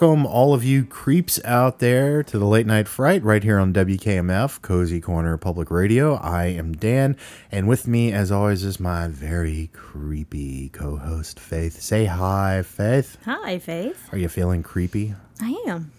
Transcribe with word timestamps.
Welcome, 0.00 0.26
all 0.26 0.54
of 0.54 0.62
you 0.62 0.84
creeps 0.84 1.40
out 1.44 1.80
there, 1.80 2.22
to 2.22 2.38
the 2.38 2.44
Late 2.46 2.66
Night 2.68 2.86
Fright 2.86 3.20
right 3.24 3.42
here 3.42 3.58
on 3.58 3.72
WKMF, 3.72 4.62
Cozy 4.62 5.00
Corner 5.00 5.36
Public 5.36 5.72
Radio. 5.72 6.14
I 6.14 6.44
am 6.44 6.72
Dan, 6.74 7.16
and 7.50 7.66
with 7.66 7.88
me, 7.88 8.12
as 8.12 8.30
always, 8.30 8.62
is 8.62 8.78
my 8.78 9.08
very 9.08 9.70
creepy 9.72 10.68
co 10.68 10.98
host, 10.98 11.40
Faith. 11.40 11.80
Say 11.80 12.04
hi, 12.04 12.62
Faith. 12.62 13.18
Hi, 13.24 13.58
Faith. 13.58 14.08
Are 14.12 14.18
you 14.18 14.28
feeling 14.28 14.62
creepy? 14.62 15.16
I 15.42 15.60
am. 15.66 15.90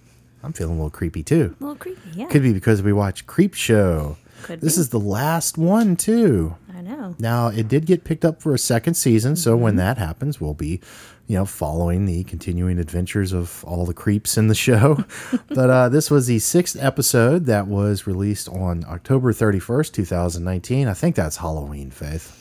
I'm 0.43 0.53
feeling 0.53 0.75
a 0.75 0.77
little 0.77 0.89
creepy 0.91 1.21
too. 1.21 1.57
A 1.59 1.63
little 1.65 1.75
creepy, 1.75 1.99
yeah. 2.13 2.27
Could 2.27 2.43
be 2.43 2.53
because 2.53 2.81
we 2.81 2.93
watch 2.93 3.27
Creep 3.27 3.53
Show. 3.53 4.15
Could 4.43 4.61
This 4.61 4.77
be. 4.77 4.81
is 4.81 4.89
the 4.91 4.99
last 5.01 5.57
one, 5.57 5.97
too. 5.97 6.55
Know. 6.89 7.15
Now, 7.19 7.47
it 7.47 7.67
did 7.67 7.85
get 7.85 8.03
picked 8.03 8.25
up 8.25 8.41
for 8.41 8.53
a 8.53 8.57
second 8.57 8.95
season, 8.95 9.35
so 9.35 9.53
Mm-hmm. 9.53 9.63
when 9.63 9.75
that 9.77 9.97
happens, 9.97 10.41
we'll 10.41 10.53
be, 10.55 10.79
you 11.27 11.37
know, 11.37 11.45
following 11.45 12.05
the 12.05 12.23
continuing 12.23 12.79
adventures 12.79 13.31
of 13.33 13.63
all 13.65 13.85
the 13.85 13.93
creeps 13.93 14.37
in 14.37 14.47
the 14.47 14.55
show. 14.55 15.03
but 15.49 15.69
uh, 15.69 15.89
this 15.89 16.09
was 16.09 16.27
the 16.27 16.39
sixth 16.39 16.75
episode 16.79 17.45
that 17.45 17.67
was 17.67 18.07
released 18.07 18.49
on 18.49 18.83
October 18.87 19.31
31st, 19.33 19.93
2019. 19.93 20.87
I 20.87 20.93
think 20.93 21.15
that's 21.15 21.37
Halloween, 21.37 21.91
Faith. 21.91 22.35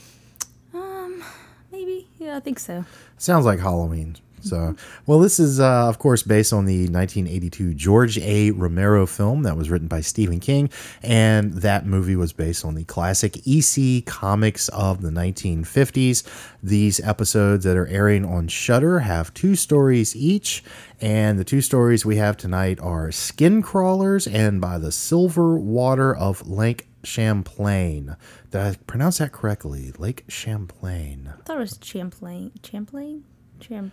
Um, 0.73 1.23
maybe. 1.71 2.09
Yeah, 2.19 2.37
I 2.37 2.41
think 2.41 2.59
so. 2.59 2.85
Sounds 3.19 3.45
like 3.45 3.61
Halloween. 3.61 4.17
So, 4.41 4.75
well, 5.07 5.19
this 5.19 5.39
is, 5.39 5.61
uh, 5.61 5.89
of 5.89 5.99
course, 5.99 6.23
based 6.23 6.53
on 6.53 6.65
the 6.65 6.89
1982 6.89 7.75
George 7.75 8.19
A. 8.19 8.51
Romero 8.53 9.07
film 9.07 9.43
that 9.43 9.57
was 9.57 9.71
written 9.71 9.89
by 9.89 10.01
Stephen 10.01 10.41
King. 10.41 10.71
And 11.03 11.55
that 11.55 11.87
movie 11.87 12.17
was 12.17 12.33
based 12.33 12.65
on 12.65 12.75
the 12.75 12.85
classic 12.85 13.47
EC 13.47 14.05
comics 14.05 14.69
of 14.69 15.03
the 15.03 15.11
1950s. 15.11 16.23
These 16.63 17.01
episodes 17.01 17.65
that 17.65 17.77
are 17.77 17.87
airing 17.89 18.25
on 18.25 18.49
Shudder 18.49 19.01
have 19.01 19.35
two 19.35 19.57
stories 19.57 20.15
each. 20.17 20.63
And 21.01 21.39
the 21.39 21.45
two 21.45 21.61
stories 21.61 22.05
we 22.05 22.17
have 22.17 22.37
tonight 22.37 22.81
are 22.81 23.13
Skin 23.13 23.63
Crawlers 23.63 24.27
and 24.27 24.61
By 24.61 24.79
the 24.79 24.91
Silver 24.91 25.57
Water 25.57 26.15
of 26.15 26.49
Lake 26.49 26.89
Champlain. 27.05 28.17
Did 28.51 28.61
I 28.61 28.75
pronounce 28.87 29.19
that 29.19 29.33
correctly? 29.33 29.93
Lake 29.99 30.25
Champlain. 30.29 31.33
I 31.39 31.43
thought 31.43 31.57
it 31.57 31.61
was 31.61 31.79
Champlain. 31.83 32.53
Champlain? 32.65 33.25
Champlain. 33.61 33.93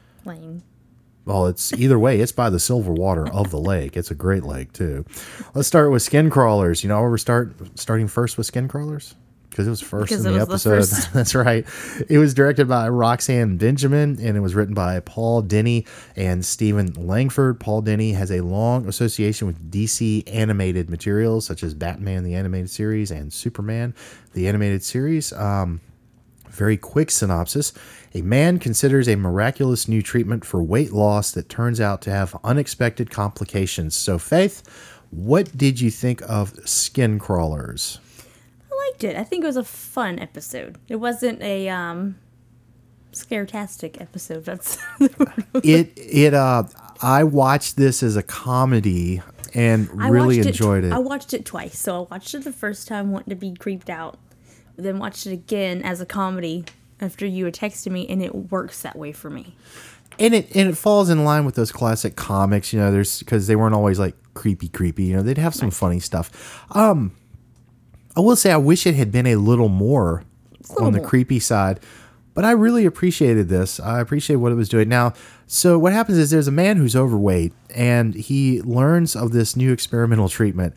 Well, 1.26 1.48
it's 1.48 1.74
either 1.74 1.98
way, 1.98 2.20
it's 2.20 2.32
by 2.32 2.52
the 2.52 2.60
silver 2.60 2.94
water 2.94 3.28
of 3.28 3.50
the 3.50 3.60
lake. 3.60 3.98
It's 3.98 4.12
a 4.12 4.16
great 4.16 4.44
lake 4.44 4.74
too. 4.74 5.06
Let's 5.56 5.68
start 5.68 5.92
with 5.92 6.04
skin 6.04 6.30
crawlers. 6.30 6.84
You 6.84 6.90
know, 6.90 7.02
we're 7.02 7.18
start 7.18 7.56
starting 7.80 8.08
first 8.08 8.38
with 8.38 8.46
skin 8.46 8.68
crawlers 8.68 9.16
because 9.56 9.68
it 9.68 9.70
was 9.70 9.82
first 9.82 10.10
Because 10.10 10.26
in 10.26 10.34
the 10.34 10.46
was 10.46 10.64
the 10.64 10.72
episode. 10.76 11.10
That's 11.14 11.34
right. 11.34 11.66
It 12.10 12.20
was 12.20 12.34
directed 12.34 12.68
by 12.68 12.90
Roxanne 12.90 13.58
Benjamin 13.58 14.20
and 14.22 14.36
it 14.36 14.42
was 14.42 14.54
written 14.54 14.76
by 14.76 15.00
Paul 15.00 15.42
Dini 15.42 15.88
and 16.16 16.46
Stephen 16.46 16.94
Langford. 16.94 17.60
Paul 17.60 17.82
Dini 17.82 18.14
has 18.14 18.32
a 18.32 18.42
long 18.42 18.86
association 18.88 19.48
with 19.48 19.72
DC 19.72 20.24
animated 20.28 20.90
materials 20.90 21.46
such 21.46 21.64
as 21.64 21.74
Batman 21.74 22.24
the 22.24 22.36
animated 22.36 22.70
series 22.70 23.12
and 23.12 23.32
Superman 23.32 23.96
the 24.34 24.48
animated 24.48 24.84
series. 24.84 25.32
Um, 25.34 25.80
very 26.56 26.78
quick 26.78 27.12
synopsis. 27.12 27.74
A 28.14 28.22
man 28.22 28.60
considers 28.60 29.08
a 29.08 29.16
miraculous 29.16 29.88
new 29.88 30.02
treatment 30.02 30.46
for 30.46 30.64
weight 30.64 30.92
loss 30.92 31.32
that 31.32 31.50
turns 31.50 31.82
out 31.82 32.02
to 32.04 32.10
have 32.10 32.38
unexpected 32.44 33.12
complications. 33.12 33.96
So, 33.96 34.18
Faith, 34.18 34.64
what 35.12 35.56
did 35.58 35.80
you 35.80 35.92
think 35.92 36.22
of 36.30 36.54
Skin 36.68 37.20
Crawlers? 37.20 38.00
I 38.72 38.90
liked 38.90 39.04
it. 39.04 39.16
I 39.16 39.24
think 39.24 39.44
it 39.44 39.48
was 39.48 39.58
a 39.58 39.64
fun 39.64 40.20
episode. 40.20 40.78
It 40.88 40.98
wasn't 40.98 41.42
a 41.42 41.70
um 41.70 42.18
scaretastic 43.12 44.00
episode. 44.02 44.46
That's 44.46 44.78
It 45.64 45.94
it 45.96 46.34
uh 46.34 46.64
I 47.02 47.24
watched 47.24 47.78
this 47.78 48.04
as 48.04 48.16
a 48.16 48.24
comedy 48.24 49.22
and 49.54 49.90
I 49.98 50.10
really 50.10 50.40
enjoyed 50.40 50.84
it. 50.84 50.88
it. 50.88 50.94
I 50.94 51.00
watched 51.00 51.34
it 51.34 51.46
twice. 51.46 51.78
So 51.78 51.96
I 51.96 52.08
watched 52.12 52.34
it 52.34 52.44
the 52.44 52.52
first 52.52 52.88
time 52.88 53.12
wanting 53.12 53.30
to 53.30 53.36
be 53.36 53.54
creeped 53.54 53.90
out. 53.90 54.18
Then 54.78 55.00
watched 55.00 55.26
it 55.28 55.34
again 55.34 55.82
as 55.84 56.02
a 56.02 56.06
comedy 56.06 56.66
after 57.02 57.26
you 57.26 57.46
had 57.46 57.54
texted 57.54 57.92
me 57.92 58.08
and 58.08 58.22
it 58.22 58.52
works 58.52 58.82
that 58.82 58.96
way 58.96 59.12
for 59.12 59.30
me. 59.30 59.56
and 60.20 60.34
it 60.34 60.56
and 60.56 60.70
it 60.70 60.78
falls 60.78 61.10
in 61.10 61.26
line 61.26 61.44
with 61.46 61.56
those 61.56 61.72
classic 61.74 62.16
comics 62.16 62.72
you 62.72 62.80
know 62.80 62.90
there's 62.92 63.20
because 63.20 63.48
they 63.48 63.56
weren't 63.56 63.76
always 63.76 64.00
like 64.00 64.16
creepy 64.34 64.70
creepy 64.70 65.04
you 65.04 65.16
know 65.16 65.22
they'd 65.22 65.38
have 65.38 65.54
some 65.54 65.70
funny 65.72 66.00
stuff 66.00 66.64
um 66.72 67.12
i 68.16 68.22
will 68.22 68.36
say 68.38 68.50
i 68.52 68.58
wish 68.58 68.88
it 68.88 68.96
had 68.96 69.12
been 69.12 69.28
a 69.28 69.36
little 69.36 69.68
more 69.68 70.24
little 70.70 70.86
on 70.86 70.94
the 70.94 71.00
more. 71.00 71.08
creepy 71.10 71.38
side 71.38 71.82
but 72.34 72.46
i 72.46 72.52
really 72.52 72.86
appreciated 72.86 73.50
this 73.50 73.78
i 73.82 74.00
appreciate 74.00 74.38
what 74.38 74.54
it 74.54 74.56
was 74.56 74.70
doing 74.70 74.88
now 74.88 75.12
so 75.48 75.78
what 75.78 75.92
happens 75.92 76.18
is 76.18 76.30
there's 76.32 76.48
a 76.48 76.52
man 76.52 76.78
who's 76.78 76.96
overweight 76.96 77.52
and 77.76 78.14
he 78.16 78.62
learns 78.62 79.18
of 79.18 79.34
this 79.34 79.58
new 79.58 79.74
experimental 79.74 80.30
treatment 80.30 80.74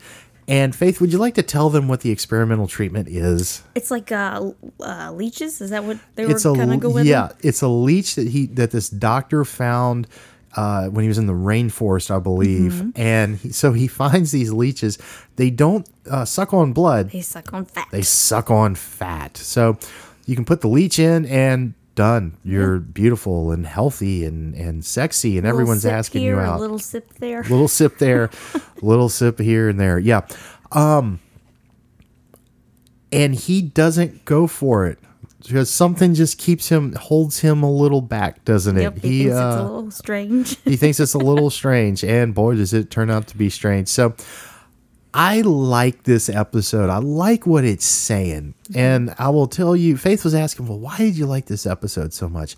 and 0.49 0.75
faith 0.75 0.99
would 0.99 1.11
you 1.13 1.17
like 1.19 1.35
to 1.35 1.43
tell 1.43 1.69
them 1.69 1.87
what 1.87 2.01
the 2.01 2.09
experimental 2.11 2.67
treatment 2.67 3.07
is 3.07 3.63
It's 3.75 3.91
like 3.91 4.11
uh, 4.11 4.51
uh 4.81 5.11
leeches. 5.13 5.61
Is 5.61 5.69
that 5.69 5.83
what 5.85 5.97
they 6.15 6.23
it's 6.23 6.43
were 6.43 6.55
kind 6.55 6.73
of 6.73 6.79
go 6.81 6.89
with? 6.89 7.05
yeah 7.05 7.29
it's 7.41 7.61
a 7.61 7.67
leech 7.69 8.15
that 8.15 8.27
he 8.27 8.47
that 8.47 8.71
this 8.71 8.89
doctor 8.89 9.45
found 9.45 10.07
uh, 10.55 10.87
when 10.87 11.03
he 11.03 11.07
was 11.07 11.19
in 11.19 11.27
the 11.27 11.33
rainforest 11.33 12.09
i 12.09 12.17
believe 12.19 12.73
Mm-hmm. 12.73 12.89
and 12.99 13.37
he, 13.37 13.51
so 13.51 13.71
he 13.71 13.87
finds 14.01 14.31
these 14.31 14.51
leeches 14.51 14.97
they 15.35 15.49
don't 15.51 15.87
uh, 16.09 16.25
suck 16.25 16.53
on 16.53 16.73
blood 16.73 17.11
They 17.11 17.21
suck 17.21 17.53
on 17.53 17.65
fat. 17.65 17.87
they 17.91 18.01
suck 18.01 18.49
on 18.49 18.73
fat 18.75 19.37
so 19.37 19.77
you 20.25 20.35
can 20.35 20.45
put 20.45 20.61
the 20.61 20.67
leech 20.67 20.97
in 20.99 21.25
and 21.27 21.75
done 21.99 22.37
you're 22.45 22.79
beautiful 22.79 23.51
and 23.51 23.67
healthy 23.67 24.23
and 24.23 24.55
and 24.55 24.85
sexy 24.85 25.37
and 25.37 25.43
Little 25.43 25.59
everyone's 25.59 25.85
asking 25.85 26.21
here, 26.21 26.35
you 26.35 26.39
a 26.39 26.43
out 26.43 26.61
little 26.61 26.79
sip 26.79 27.13
there. 27.15 27.41
little 27.43 27.67
sip 27.67 27.97
there, 27.97 28.29
little 28.81 29.09
sip 29.09 29.37
here 29.37 29.67
and 29.67 29.77
there. 29.77 29.99
Yeah. 29.99 30.25
Um 30.71 31.19
and 33.11 33.35
he 33.35 33.61
doesn't 33.61 34.23
go 34.23 34.47
for 34.47 34.87
it 34.87 34.97
because 35.43 35.69
something 35.69 36.13
just 36.13 36.37
keeps 36.37 36.69
him 36.69 36.93
holds 36.93 37.39
him 37.39 37.63
a 37.63 37.71
little 37.71 38.01
back, 38.01 38.45
doesn't 38.45 38.77
it? 38.77 38.83
Yep, 38.83 38.95
he, 38.99 39.23
thinks 39.23 39.25
it's 39.25 39.35
uh, 39.35 39.59
a 39.59 39.63
little 39.63 39.91
strange. 39.91 40.57
he 40.63 40.77
thinks 40.77 40.99
it's 41.01 41.13
a 41.13 41.17
little 41.17 41.49
strange 41.61 42.05
and 42.05 42.33
boy 42.33 42.55
does 42.55 42.73
it 42.73 42.89
turn 42.89 43.09
out 43.09 43.27
to 43.27 43.35
be 43.37 43.49
strange. 43.49 43.89
So 43.89 44.15
I 45.13 45.41
like 45.41 46.03
this 46.03 46.29
episode. 46.29 46.89
I 46.89 46.97
like 46.97 47.47
what 47.47 47.63
it's 47.63 47.85
saying. 47.85 48.53
Mm-hmm. 48.63 48.77
And 48.77 49.15
I 49.17 49.29
will 49.29 49.47
tell 49.47 49.75
you, 49.75 49.97
Faith 49.97 50.23
was 50.23 50.35
asking, 50.35 50.67
well, 50.67 50.79
why 50.79 50.97
did 50.97 51.17
you 51.17 51.25
like 51.25 51.45
this 51.45 51.65
episode 51.65 52.13
so 52.13 52.29
much? 52.29 52.55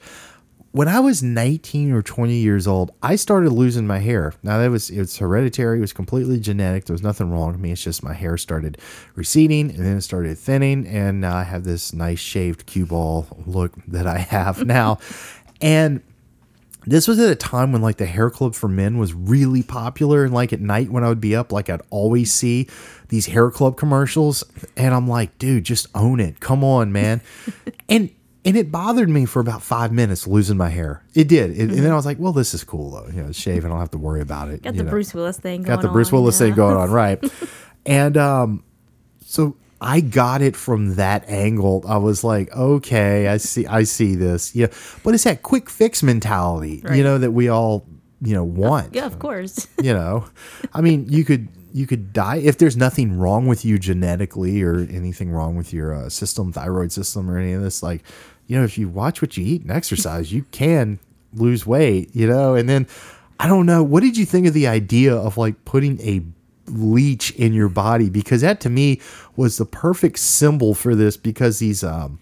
When 0.74 0.88
I 0.88 1.02
was 1.02 1.22
19 1.22 1.92
or 1.92 2.02
20 2.02 2.34
years 2.34 2.66
old, 2.66 2.92
I 3.04 3.18
started 3.18 3.52
losing 3.52 3.86
my 3.86 4.00
hair. 4.00 4.34
Now 4.42 4.58
that 4.60 4.72
was 4.72 4.90
it's 4.90 5.18
hereditary, 5.18 5.80
it 5.80 5.82
was 5.82 5.92
completely 5.92 6.40
genetic. 6.40 6.86
There 6.86 6.94
was 6.94 7.04
nothing 7.04 7.30
wrong 7.30 7.52
with 7.52 7.60
me. 7.60 7.74
It's 7.74 7.84
just 7.84 8.04
my 8.04 8.14
hair 8.14 8.38
started 8.38 8.78
receding 9.16 9.70
and 9.70 9.86
then 9.86 9.98
it 9.98 10.02
started 10.02 10.38
thinning, 10.38 10.88
and 10.88 11.20
now 11.20 11.36
I 11.36 11.44
have 11.44 11.66
this 11.66 11.92
nice 11.92 12.20
shaved 12.20 12.68
cue 12.68 12.86
ball 12.86 13.28
look 13.46 13.74
that 13.88 14.08
I 14.08 14.20
have 14.20 14.66
now. 14.66 15.00
And 15.64 16.02
this 16.86 17.08
was 17.08 17.20
at 17.20 17.30
a 17.30 17.36
time 17.36 17.72
when 17.72 17.82
like 17.82 17.98
the 17.98 18.06
hair 18.06 18.30
club 18.30 18.56
for 18.56 18.68
men 18.68 18.98
was 18.98 19.14
really 19.14 19.62
popular 19.62 20.24
and 20.24 20.34
like 20.34 20.52
at 20.52 20.60
night 20.62 20.90
when 20.90 21.04
i 21.04 21.10
would 21.10 21.22
be 21.22 21.36
up 21.36 21.52
like 21.52 21.70
i'd 21.70 21.82
always 21.90 22.34
see 22.34 22.68
these 23.10 23.28
hair 23.28 23.52
club 23.52 23.78
commercials 23.78 24.44
and 24.76 24.94
i'm 24.94 25.08
like 25.08 25.38
dude 25.38 25.64
just 25.64 25.88
own 25.94 26.20
it. 26.20 26.40
Come 26.40 26.64
on 26.64 26.92
man. 26.92 27.22
And 27.90 28.10
and 28.44 28.58
it 28.58 28.72
bothered 28.72 29.10
me 29.10 29.26
for 29.26 29.40
about 29.40 29.62
five 29.62 29.92
minutes 29.92 30.26
losing 30.26 30.58
my 30.58 30.70
hair. 30.70 31.04
It 31.14 31.28
did. 31.28 31.52
It- 31.52 31.70
and 31.70 31.72
then 31.72 31.92
i 31.92 31.96
was 31.96 32.06
like 32.06 32.18
well 32.20 32.34
this 32.34 32.54
is 32.54 32.64
cool 32.64 32.90
though. 32.92 33.08
You 33.08 33.24
know 33.24 33.32
shave 33.32 33.66
i 33.66 33.68
don't 33.68 33.80
have 33.80 33.92
to 33.92 33.98
worry 33.98 34.22
about 34.22 34.50
it 34.50 34.64
Got 34.64 34.76
the 34.76 34.84
know. 34.84 34.90
Bruce 34.90 35.14
Willis 35.14 35.38
thing 35.38 35.64
going 35.64 35.76
got 35.76 35.82
the 35.82 35.90
Bruce 35.90 36.12
on, 36.12 36.20
Willis 36.20 36.40
yeah. 36.40 36.48
thing 36.48 36.56
going 36.56 36.78
on, 36.78 36.90
right? 36.90 37.24
and 37.86 38.18
um, 38.18 38.64
so 39.26 39.56
I 39.84 40.00
got 40.00 40.44
it 40.44 40.56
from 40.56 40.96
that 40.96 41.28
angle. 41.28 41.84
I 41.88 41.98
was 41.98 42.24
like, 42.24 42.56
okay, 42.56 43.28
I 43.28 43.38
see, 43.38 43.66
I 43.66 43.84
see 43.84 44.14
this, 44.14 44.56
yeah. 44.56 44.68
But 45.04 45.16
it's 45.16 45.24
that 45.24 45.42
quick 45.42 45.72
fix 45.72 46.04
mentality, 46.04 46.84
you 46.94 47.04
know, 47.04 47.18
that 47.18 47.32
we 47.32 47.50
all, 47.50 47.88
you 48.22 48.36
know, 48.36 48.44
want. 48.44 48.94
Yeah, 48.94 49.08
of 49.08 49.18
course. 49.18 49.68
You 49.82 49.94
know, 49.94 50.26
I 50.76 50.82
mean, 50.82 51.08
you 51.10 51.26
could 51.26 51.48
you 51.74 51.88
could 51.88 52.14
die 52.14 52.36
if 52.36 52.60
there's 52.60 52.78
nothing 52.78 53.18
wrong 53.18 53.48
with 53.48 53.66
you 53.66 53.80
genetically 53.80 54.62
or 54.62 54.76
anything 54.76 55.32
wrong 55.32 55.56
with 55.56 55.74
your 55.74 55.96
uh, 55.96 56.10
system, 56.10 56.54
thyroid 56.54 56.92
system, 56.92 57.28
or 57.32 57.40
any 57.40 57.54
of 57.54 57.64
this. 57.64 57.82
Like, 57.82 58.04
you 58.46 58.56
know, 58.56 58.64
if 58.64 58.78
you 58.78 58.88
watch 58.88 59.24
what 59.24 59.36
you 59.38 59.44
eat 59.44 59.64
and 59.64 59.72
exercise, 59.72 60.32
you 60.32 60.44
can 60.52 61.00
lose 61.34 61.66
weight. 61.66 62.16
You 62.16 62.28
know, 62.28 62.54
and 62.54 62.70
then 62.70 62.86
I 63.40 63.48
don't 63.48 63.66
know. 63.66 63.82
What 63.82 64.04
did 64.04 64.18
you 64.18 64.26
think 64.28 64.46
of 64.46 64.54
the 64.54 64.68
idea 64.68 65.16
of 65.16 65.38
like 65.38 65.66
putting 65.66 66.00
a 66.02 66.22
leech 66.72 67.32
in 67.32 67.54
your 67.54 67.70
body? 67.70 68.10
Because 68.10 68.42
that 68.42 68.62
to 68.62 68.70
me 68.70 69.00
was 69.36 69.58
the 69.58 69.66
perfect 69.66 70.20
symbol 70.20 70.74
for 70.74 70.96
this. 70.96 71.18
Because 71.18 71.60
these 71.60 71.84
um 71.84 72.20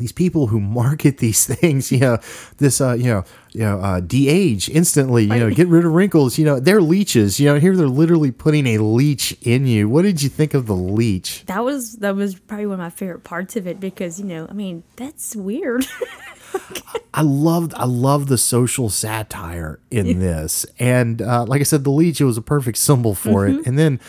these 0.00 0.12
people 0.12 0.48
who 0.48 0.58
market 0.58 1.18
these 1.18 1.44
things, 1.54 1.92
you 1.92 1.98
know, 1.98 2.18
this, 2.56 2.80
uh, 2.80 2.94
you 2.94 3.04
know, 3.04 3.24
you 3.52 3.60
know, 3.60 3.78
uh, 3.80 4.00
de-age 4.00 4.68
instantly, 4.70 5.24
you 5.24 5.36
know, 5.36 5.50
get 5.50 5.68
rid 5.68 5.84
of 5.84 5.92
wrinkles, 5.92 6.38
you 6.38 6.44
know, 6.44 6.58
they're 6.58 6.80
leeches, 6.80 7.38
you 7.38 7.46
know, 7.46 7.58
here 7.58 7.76
they're 7.76 7.88
literally 7.88 8.30
putting 8.30 8.66
a 8.66 8.78
leech 8.78 9.36
in 9.42 9.66
you. 9.66 9.88
What 9.88 10.02
did 10.02 10.22
you 10.22 10.28
think 10.28 10.54
of 10.54 10.66
the 10.66 10.74
leech? 10.74 11.44
that 11.46 11.64
was 11.64 11.96
that 11.96 12.16
was 12.16 12.38
probably 12.38 12.66
one 12.66 12.74
of 12.74 12.80
my 12.80 12.90
favorite 12.90 13.24
parts 13.24 13.56
of 13.56 13.66
it 13.66 13.78
because 13.78 14.18
you 14.18 14.24
know 14.24 14.46
I 14.48 14.52
mean 14.52 14.82
that's 14.96 15.36
weird. 15.36 15.84
I 17.14 17.22
loved 17.22 17.74
I 17.74 17.84
love 17.84 18.28
the 18.28 18.38
social 18.38 18.88
satire 18.88 19.80
in 19.90 20.20
this, 20.20 20.64
and 20.78 21.20
uh, 21.20 21.44
like 21.44 21.60
I 21.60 21.64
said, 21.64 21.84
the 21.84 21.90
leech 21.90 22.20
it 22.20 22.24
was 22.24 22.36
a 22.36 22.42
perfect 22.42 22.78
symbol 22.78 23.14
for 23.14 23.46
it. 23.46 23.66
And 23.66 23.78
then 23.78 24.00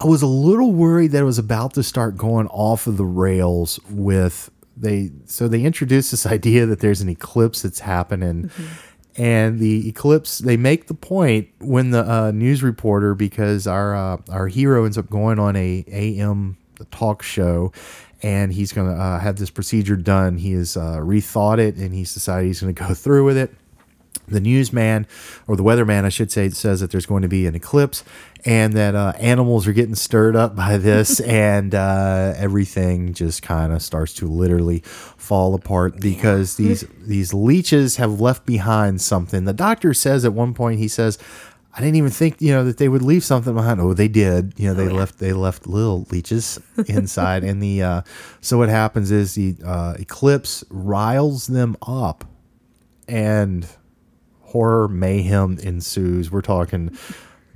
I 0.00 0.06
was 0.06 0.22
a 0.22 0.26
little 0.26 0.72
worried 0.72 1.12
that 1.12 1.22
it 1.22 1.26
was 1.26 1.38
about 1.38 1.74
to 1.74 1.82
start 1.82 2.16
going 2.16 2.46
off 2.48 2.86
of 2.86 2.96
the 2.96 3.04
rails 3.04 3.80
with 3.90 4.50
they. 4.76 5.10
So 5.26 5.48
they 5.48 5.62
introduced 5.62 6.10
this 6.10 6.26
idea 6.38 6.66
that 6.66 6.80
there's 6.80 7.00
an 7.00 7.08
eclipse 7.08 7.62
that's 7.62 7.80
happening. 7.80 8.50
And 9.16 9.60
the 9.60 9.88
eclipse, 9.88 10.38
they 10.38 10.56
make 10.56 10.88
the 10.88 10.94
point 10.94 11.48
when 11.60 11.90
the 11.90 12.10
uh, 12.10 12.30
news 12.32 12.64
reporter, 12.64 13.14
because 13.14 13.66
our 13.66 13.94
uh, 13.94 14.16
our 14.28 14.48
hero 14.48 14.84
ends 14.84 14.98
up 14.98 15.08
going 15.08 15.38
on 15.38 15.56
a 15.56 15.84
AM 15.88 16.56
talk 16.90 17.22
show, 17.22 17.72
and 18.24 18.54
he's 18.54 18.72
going 18.72 18.88
to 18.88 19.00
uh, 19.00 19.18
have 19.18 19.36
this 19.36 19.50
procedure 19.50 19.96
done. 19.96 20.38
He 20.38 20.52
has 20.52 20.78
uh, 20.78 20.96
rethought 20.96 21.58
it, 21.58 21.76
and 21.76 21.92
he's 21.92 22.14
decided 22.14 22.46
he's 22.46 22.62
going 22.62 22.74
to 22.74 22.82
go 22.82 22.94
through 22.94 23.24
with 23.24 23.36
it 23.36 23.54
the 24.26 24.40
newsman 24.40 25.06
or 25.46 25.54
the 25.54 25.62
weatherman, 25.62 26.04
I 26.04 26.08
should 26.08 26.32
say, 26.32 26.48
says 26.50 26.80
that 26.80 26.90
there's 26.90 27.04
going 27.04 27.22
to 27.22 27.28
be 27.28 27.46
an 27.46 27.54
eclipse 27.54 28.04
and 28.44 28.72
that 28.74 28.94
uh, 28.94 29.12
animals 29.18 29.66
are 29.66 29.72
getting 29.72 29.94
stirred 29.94 30.36
up 30.36 30.54
by 30.54 30.76
this, 30.76 31.20
and 31.20 31.74
uh, 31.74 32.34
everything 32.36 33.14
just 33.14 33.42
kind 33.42 33.72
of 33.72 33.82
starts 33.82 34.12
to 34.14 34.26
literally 34.26 34.80
fall 34.80 35.54
apart 35.54 36.00
because 36.00 36.56
these 36.56 36.84
these 36.98 37.32
leeches 37.32 37.96
have 37.96 38.20
left 38.20 38.44
behind 38.44 39.00
something. 39.00 39.44
The 39.44 39.52
doctor 39.52 39.94
says 39.94 40.24
at 40.24 40.32
one 40.32 40.54
point, 40.54 40.78
he 40.78 40.88
says. 40.88 41.18
I 41.76 41.80
didn't 41.80 41.96
even 41.96 42.10
think, 42.10 42.40
you 42.40 42.52
know, 42.52 42.64
that 42.64 42.78
they 42.78 42.88
would 42.88 43.02
leave 43.02 43.24
something 43.24 43.52
behind. 43.52 43.80
Oh, 43.80 43.94
they 43.94 44.06
did. 44.06 44.54
You 44.56 44.68
know, 44.68 44.74
they 44.74 44.88
left 44.88 45.18
they 45.18 45.32
left 45.32 45.66
little 45.66 46.06
leeches 46.10 46.60
inside, 46.86 47.42
and 47.42 47.60
the 47.60 47.82
uh, 47.82 48.02
so 48.40 48.58
what 48.58 48.68
happens 48.68 49.10
is 49.10 49.34
the 49.34 49.56
uh, 49.64 49.94
eclipse 49.98 50.62
riles 50.70 51.48
them 51.48 51.76
up, 51.82 52.24
and 53.08 53.66
horror 54.42 54.86
mayhem 54.86 55.58
ensues. 55.58 56.30
We're 56.30 56.42
talking 56.42 56.96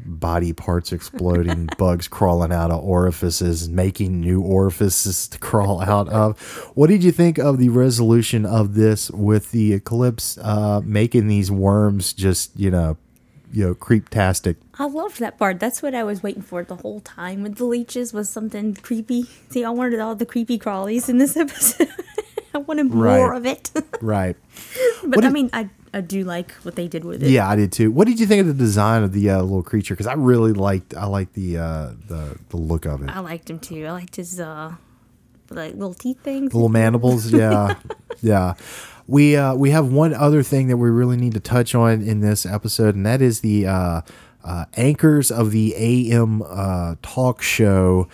body 0.05 0.53
parts 0.53 0.93
exploding, 0.93 1.69
bugs 1.79 2.09
crawling 2.09 2.53
out 2.53 2.73
of 2.73 2.83
orifices, 2.83 3.69
making 3.69 4.21
new 4.21 4.41
orifices 4.41 5.29
to 5.29 5.39
crawl 5.39 5.81
out 5.81 6.09
of. 6.09 6.41
What 6.75 6.89
did 6.89 7.05
you 7.05 7.13
think 7.13 7.39
of 7.39 7.59
the 7.59 7.69
resolution 7.69 8.45
of 8.45 8.75
this 8.75 9.13
with 9.13 9.53
the 9.53 9.75
eclipse 9.75 10.39
uh, 10.39 10.81
making 10.85 11.29
these 11.29 11.53
worms 11.53 12.13
just, 12.13 12.59
you 12.59 12.71
know, 12.71 12.97
you 13.53 13.67
know, 13.67 13.75
creeptastic? 13.75 14.57
I 14.79 14.87
loved 14.87 15.21
that 15.21 15.39
part. 15.39 15.59
That's 15.61 15.83
what 15.83 15.95
I 15.95 16.05
was 16.05 16.23
waiting 16.23 16.43
for 16.43 16.65
the 16.65 16.77
whole 16.77 17.01
time 17.01 17.43
with 17.43 17.57
the 17.57 17.65
leeches 17.65 18.13
was 18.13 18.29
something 18.29 18.75
creepy. 18.75 19.25
See, 19.51 19.65
I 19.65 19.71
wanted 19.71 20.01
all 20.01 20.15
the 20.15 20.27
creepy 20.27 20.59
crawlies 20.59 21.09
in 21.09 21.19
this 21.19 21.37
episode. 21.45 21.89
I 22.55 22.59
wanted 22.59 22.91
more 22.93 23.05
Right. 23.31 23.37
of 23.37 23.47
it. 23.47 23.71
Right. 24.01 24.37
but 25.03 25.17
What 25.17 25.25
I 25.25 25.29
did- 25.29 25.33
mean, 25.35 25.51
I 25.53 25.71
I 25.95 26.03
do 26.03 26.23
like 26.23 26.53
what 26.65 26.77
they 26.77 26.87
did 26.87 27.03
with 27.05 27.23
it. 27.23 27.31
Yeah, 27.31 27.49
I 27.49 27.57
did 27.57 27.73
too. 27.73 27.91
What 27.91 28.07
did 28.07 28.21
you 28.21 28.27
think 28.27 28.43
of 28.43 28.47
the 28.47 28.53
design 28.53 29.03
of 29.03 29.13
the 29.13 29.31
uh, 29.31 29.41
little 29.41 29.63
creature? 29.63 29.95
Because 29.95 30.07
I 30.07 30.13
really 30.13 30.53
liked, 30.53 30.95
I 30.95 31.07
liked 31.07 31.33
the 31.33 31.57
uh, 31.59 31.91
the 32.09 32.37
the 32.51 32.57
look 32.59 32.85
of 32.85 33.03
it. 33.03 33.09
I 33.09 33.21
liked 33.21 33.49
him 33.49 33.59
too. 33.59 33.87
I 33.87 33.93
liked 33.93 34.17
his 34.17 34.39
uh 34.39 34.75
like 35.51 35.73
little 35.73 35.95
teeth 35.95 36.21
things. 36.23 36.53
little 36.53 36.69
mandibles 36.69 37.33
yeah 37.43 37.75
yeah 38.21 38.53
we 39.09 39.35
uh 39.35 39.55
we 39.55 39.71
have 39.71 39.91
one 39.91 40.15
other 40.15 40.45
thing 40.45 40.69
that 40.69 40.77
we 40.77 40.89
really 40.91 41.17
need 41.17 41.33
to 41.33 41.41
touch 41.41 41.75
on 41.75 42.03
in 42.03 42.21
this 42.21 42.47
episode 42.47 42.95
and 42.95 43.05
that 43.05 43.21
is 43.21 43.41
the 43.41 43.67
uh 43.67 44.03
uh 44.45 44.67
anchors 44.77 45.33
of 45.33 45.51
the 45.51 45.75
am 45.75 46.43
uh 46.43 46.95
talk 47.03 47.43
show. 47.43 48.07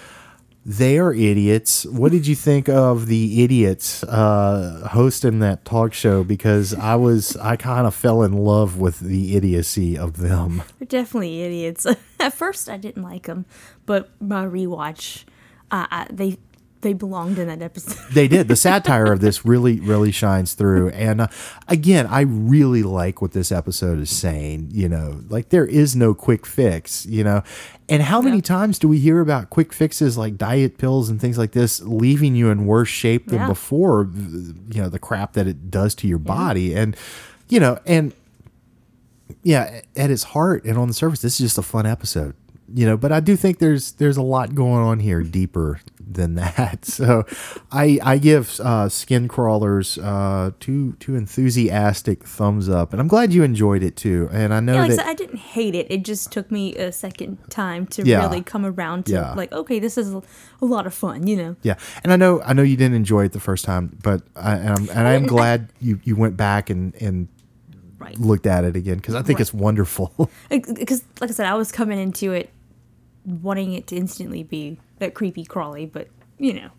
They 0.67 0.99
are 0.99 1.13
idiots. 1.13 1.85
What 1.85 2.11
did 2.11 2.27
you 2.27 2.35
think 2.35 2.71
of 2.71 3.07
the 3.07 3.43
idiots 3.43 4.03
uh 4.05 4.89
hosting 4.93 5.41
that 5.41 5.65
talk 5.65 5.93
show? 5.93 6.23
Because 6.25 6.73
i 6.75 6.95
was 6.95 7.37
i 7.39 7.57
kind 7.57 7.87
of 7.87 7.95
fell 7.95 8.23
in 8.23 8.33
love 8.33 8.79
with 8.79 9.01
the 9.01 9.37
idiocy 9.37 9.99
of 9.99 10.17
them. 10.19 10.63
They're 10.79 10.87
definitely 10.87 11.43
idiots. 11.43 11.87
At 12.21 12.33
first, 12.33 12.71
I 12.71 12.79
didn't 12.79 13.03
like 13.03 13.25
them, 13.25 13.45
but 13.85 14.09
my 14.23 14.47
rewatch, 14.47 15.25
uh, 15.71 15.87
I, 15.91 16.07
they 16.11 16.39
they 16.85 16.93
belonged 16.93 17.39
in 17.41 17.49
that 17.49 17.61
episode. 17.61 17.99
they 18.13 18.29
did. 18.29 18.47
The 18.47 18.55
satire 18.55 19.13
of 19.13 19.19
this 19.21 19.45
really 19.45 19.81
really 19.81 20.13
shines 20.13 20.55
through. 20.55 20.91
And 20.91 21.23
uh, 21.23 21.27
again 21.67 22.07
i 22.07 22.21
really 22.21 22.83
like 22.85 23.21
what 23.21 23.33
this 23.33 23.51
episode 23.51 23.99
is 23.99 24.11
saying 24.11 24.69
you 24.71 24.89
know 24.89 25.23
like 25.29 25.49
there 25.49 25.67
is 25.67 25.97
no 25.97 26.15
quick 26.15 26.47
fix 26.47 27.05
you 27.07 27.25
know? 27.25 27.43
And 27.89 28.03
how 28.03 28.23
many 28.23 28.41
times 28.41 28.79
do 28.79 28.87
we 28.89 28.99
hear 28.99 29.21
about 29.21 29.51
quick 29.51 29.73
fixes 29.73 30.17
like 30.17 30.37
diet 30.39 30.79
pills 30.79 31.11
and 31.11 31.21
things 31.21 31.37
like 31.37 31.53
this 31.53 31.83
leaving 31.83 32.35
you 32.35 32.49
in 32.51 32.65
worse 32.67 32.89
shape 32.89 33.27
than 33.27 33.41
Yeah. 33.41 33.49
before 33.49 34.09
you 34.15 34.81
know 34.81 34.89
the 34.89 34.99
crap 35.01 35.33
that 35.35 35.47
it 35.47 35.71
does 35.71 35.95
to 35.97 36.07
your 36.09 36.19
body? 36.19 36.75
And 36.75 36.97
you 37.49 37.61
know 37.61 37.79
and 37.85 38.15
yeah, 39.43 39.81
at 39.97 40.11
its 40.11 40.23
heart 40.25 40.65
and 40.65 40.79
on 40.79 40.89
the 40.89 40.95
surface, 40.95 41.21
this 41.23 41.35
is 41.41 41.47
just 41.47 41.59
a 41.59 41.63
fun 41.63 41.87
episode, 41.87 42.35
you 42.75 42.85
know. 42.87 42.97
But 42.97 43.13
I 43.13 43.21
do 43.21 43.37
think 43.37 43.59
there's 43.61 43.93
there's 43.93 44.17
a 44.17 44.23
lot 44.23 44.55
going 44.55 44.83
on 44.83 44.99
here 45.01 45.23
deeper 45.23 45.81
than 46.07 46.35
that. 46.35 46.85
So, 46.85 47.25
I 47.73 47.99
I 48.03 48.19
give 48.19 48.61
uh, 48.61 48.89
Skin 48.89 49.27
Crawlers 49.29 49.97
uh, 49.99 50.51
two 50.61 50.93
two 51.01 51.15
enthusiastic 51.17 52.25
thumbs 52.25 52.69
up, 52.69 52.93
and 52.93 53.01
I'm 53.01 53.09
glad 53.09 53.33
you 53.33 53.43
enjoyed 53.43 53.83
it 53.83 53.97
too. 53.97 54.29
And 54.33 54.53
I 54.53 54.61
know 54.61 54.75
Yeah, 54.75 54.81
like 54.83 54.91
I 54.93 54.97
that 54.97 55.03
said, 55.07 55.11
I 55.11 55.15
didn't 55.15 55.39
hate 55.39 55.75
it. 55.75 55.87
It 55.91 56.05
just 56.05 56.31
took 56.33 56.51
me 56.51 56.75
a 56.77 56.93
second 56.93 57.39
time 57.51 57.87
to 57.89 58.03
Yeah. 58.05 58.23
really 58.23 58.43
come 58.43 58.65
around 58.67 59.07
to 59.07 59.13
Yeah. 59.13 59.33
like, 59.35 59.53
okay, 59.53 59.79
this 59.81 59.97
is 59.99 60.13
a, 60.13 60.23
a 60.63 60.67
lot 60.67 60.87
of 60.87 60.95
fun, 60.95 61.27
you 61.27 61.37
know. 61.37 61.57
yeah, 61.63 61.75
and 62.03 62.13
I 62.13 62.17
know 62.17 62.43
I 62.43 62.53
know 62.53 62.63
you 62.63 62.77
didn't 62.77 62.97
enjoy 62.97 63.25
it 63.25 63.33
the 63.33 63.41
first 63.41 63.65
time, 63.65 63.97
but 64.03 64.23
I 64.37 64.55
and 64.57 64.69
I'm, 64.71 64.89
and 64.91 65.09
I'm 65.09 65.27
glad 65.37 65.71
you 65.81 66.01
you 66.05 66.17
went 66.17 66.37
back 66.37 66.71
and 66.71 66.95
and 67.01 67.29
Right. 67.99 68.19
looked 68.19 68.47
at 68.47 68.65
it 68.65 68.77
again 68.77 68.97
because 68.97 69.15
I 69.15 69.23
think 69.23 69.39
Right. 69.39 69.43
it's 69.43 69.55
wonderful. 69.55 70.13
Because, 70.51 71.03
like 71.21 71.31
I 71.31 71.33
said, 71.33 71.47
I 71.47 71.55
was 71.55 71.73
coming 71.73 71.99
into 71.99 72.33
it 72.33 72.51
wanting 73.25 73.73
it 73.73 73.87
to 73.89 73.97
instantly 73.97 74.43
be 74.43 74.79
that 74.99 75.15
creepy 75.15 75.45
crawly, 75.45 75.87
but 75.87 76.09
you 76.39 76.53
know, 76.53 76.71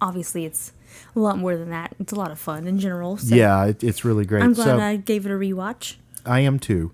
obviously 0.00 0.44
it's 0.44 0.72
a 1.16 1.18
lot 1.18 1.38
more 1.38 1.56
than 1.56 1.70
that. 1.70 1.94
It's 1.98 2.12
a 2.12 2.16
lot 2.16 2.30
of 2.30 2.38
fun 2.38 2.66
in 2.66 2.78
general. 2.78 3.16
So 3.16 3.34
yeah, 3.34 3.66
it, 3.66 3.82
it's 3.82 4.04
really 4.04 4.24
great. 4.24 4.42
I'm 4.42 4.52
glad 4.52 4.64
so, 4.64 4.78
I 4.78 4.96
gave 4.96 5.26
it 5.26 5.32
a 5.32 5.34
rewatch. 5.34 5.96
I 6.24 6.40
am 6.40 6.58
too. 6.58 6.92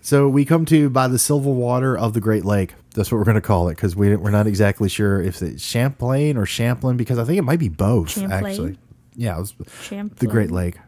So 0.00 0.28
we 0.28 0.44
come 0.44 0.64
to 0.66 0.88
by 0.88 1.08
the 1.08 1.18
silver 1.18 1.50
water 1.50 1.96
of 1.96 2.14
the 2.14 2.20
Great 2.20 2.44
Lake. 2.44 2.74
That's 2.94 3.12
what 3.12 3.18
we're 3.18 3.24
going 3.24 3.34
to 3.36 3.40
call 3.40 3.68
it 3.68 3.76
because 3.76 3.94
we 3.94 4.14
we're 4.16 4.30
not 4.30 4.46
exactly 4.46 4.88
sure 4.88 5.20
if 5.20 5.42
it's 5.42 5.62
Champlain 5.62 6.36
or 6.36 6.46
Champlain 6.46 6.96
because 6.96 7.18
I 7.18 7.24
think 7.24 7.38
it 7.38 7.42
might 7.42 7.58
be 7.58 7.68
both 7.68 8.10
Champlain? 8.10 8.44
actually. 8.44 8.78
Yeah, 9.14 9.36
it 9.36 9.40
was 9.40 9.54
Champlain. 9.82 10.16
the 10.18 10.26
Great 10.26 10.50
Lake, 10.50 10.78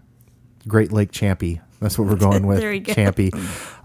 Great 0.67 0.93
Lake 0.93 1.13
Champy. 1.13 1.61
That's 1.83 1.99
what 1.99 2.09
we're 2.09 2.17
going 2.17 2.47
with. 2.47 2.61
There 2.61 2.73
you 2.73 2.81
go. 2.81 2.95
Champy. 2.95 3.31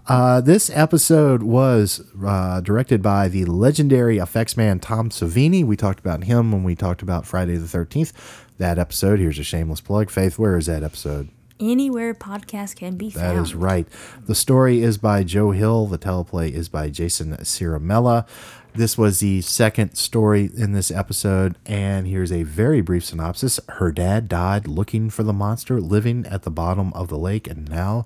Uh, 0.06 0.40
this 0.40 0.70
episode 0.70 1.42
was 1.42 2.00
uh, 2.24 2.60
directed 2.62 3.02
by 3.02 3.28
the 3.28 3.44
legendary 3.44 4.18
effects 4.18 4.56
man 4.56 4.78
Tom 4.80 5.10
Savini. 5.10 5.64
We 5.64 5.76
talked 5.76 6.00
about 6.00 6.24
him 6.24 6.50
when 6.50 6.64
we 6.64 6.74
talked 6.74 7.02
about 7.02 7.26
Friday 7.26 7.56
the 7.56 7.68
Thirteenth. 7.68 8.46
That 8.56 8.78
episode. 8.78 9.18
Here's 9.20 9.38
a 9.38 9.44
shameless 9.44 9.80
plug. 9.80 10.10
Faith, 10.10 10.38
where 10.38 10.56
is 10.56 10.66
that 10.66 10.82
episode? 10.82 11.28
Anywhere 11.60 12.14
podcast 12.14 12.76
can 12.76 12.96
be 12.96 13.10
found. 13.10 13.36
That 13.36 13.42
is 13.42 13.52
right. 13.52 13.86
The 14.26 14.34
story 14.36 14.80
is 14.80 14.96
by 14.96 15.24
Joe 15.24 15.50
Hill. 15.50 15.86
The 15.88 15.98
teleplay 15.98 16.52
is 16.52 16.68
by 16.68 16.88
Jason 16.88 17.36
Ciramella. 17.38 18.28
This 18.74 18.96
was 18.96 19.18
the 19.18 19.40
second 19.40 19.96
story 19.96 20.50
in 20.56 20.72
this 20.72 20.90
episode, 20.90 21.56
and 21.66 22.06
here's 22.06 22.30
a 22.30 22.44
very 22.44 22.80
brief 22.80 23.04
synopsis. 23.04 23.58
Her 23.68 23.90
dad 23.90 24.28
died 24.28 24.68
looking 24.68 25.10
for 25.10 25.24
the 25.24 25.32
monster 25.32 25.80
living 25.80 26.24
at 26.26 26.42
the 26.42 26.50
bottom 26.50 26.92
of 26.92 27.08
the 27.08 27.18
lake, 27.18 27.48
and 27.48 27.68
now 27.68 28.04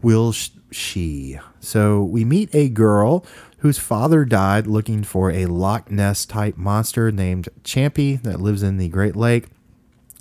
will 0.00 0.32
she? 0.70 1.40
So 1.58 2.02
we 2.04 2.24
meet 2.24 2.54
a 2.54 2.68
girl 2.68 3.26
whose 3.58 3.78
father 3.78 4.24
died 4.24 4.66
looking 4.66 5.02
for 5.02 5.30
a 5.30 5.46
Loch 5.46 5.90
Ness 5.90 6.24
type 6.24 6.56
monster 6.56 7.10
named 7.10 7.48
Champy 7.64 8.22
that 8.22 8.40
lives 8.40 8.62
in 8.62 8.76
the 8.76 8.88
Great 8.88 9.16
Lake 9.16 9.46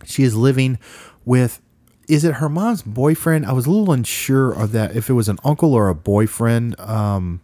she 0.05 0.23
is 0.23 0.35
living 0.35 0.79
with 1.25 1.61
is 2.07 2.23
it 2.23 2.35
her 2.35 2.49
mom's 2.49 2.81
boyfriend 2.81 3.45
i 3.45 3.51
was 3.51 3.65
a 3.65 3.71
little 3.71 3.93
unsure 3.93 4.51
of 4.51 4.71
that 4.71 4.95
if 4.95 5.09
it 5.09 5.13
was 5.13 5.29
an 5.29 5.37
uncle 5.43 5.73
or 5.73 5.89
a 5.89 5.95
boyfriend 5.95 6.79
um 6.79 7.41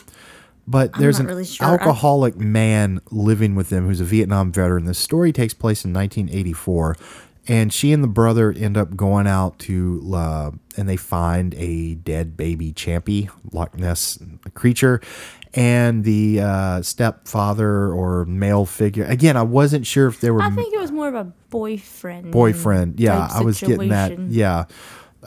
but 0.67 0.93
there's 0.99 1.19
an 1.19 1.27
really 1.27 1.45
sure. 1.45 1.65
I- 1.65 1.71
alcoholic 1.71 2.37
man 2.37 3.01
living 3.11 3.55
with 3.55 3.69
them 3.69 3.85
who's 3.85 4.01
a 4.01 4.05
vietnam 4.05 4.51
veteran 4.51 4.85
the 4.85 4.93
story 4.93 5.31
takes 5.31 5.53
place 5.53 5.85
in 5.85 5.93
1984 5.93 6.97
and 7.47 7.71
she 7.71 7.93
and 7.93 8.03
the 8.03 8.07
brother 8.07 8.51
end 8.51 8.75
up 8.77 8.95
going 8.95 9.25
out 9.25 9.57
to 9.59 10.01
uh, 10.13 10.51
and 10.75 10.89
they 10.89 10.97
find 10.97 11.55
a 11.55 11.95
dead 11.95 12.35
baby 12.35 12.73
champy 12.73 13.29
loch 13.51 13.77
ness 13.77 14.19
creature 14.53 15.01
and 15.53 16.03
the 16.03 16.41
uh, 16.41 16.81
stepfather 16.81 17.91
or 17.91 18.25
male 18.25 18.65
figure 18.65 19.05
again 19.05 19.37
i 19.37 19.41
wasn't 19.41 19.87
sure 19.87 20.07
if 20.07 20.19
there 20.19 20.33
were 20.33 20.41
I 20.41 20.49
think 20.49 20.73
it 20.73 20.79
was 20.79 20.91
more 20.91 21.07
of 21.07 21.15
a 21.15 21.31
boyfriend. 21.49 22.31
boyfriend. 22.31 22.99
Yeah, 22.99 23.27
I 23.31 23.41
was 23.41 23.59
getting 23.59 23.89
that. 23.89 24.17
Yeah, 24.19 24.65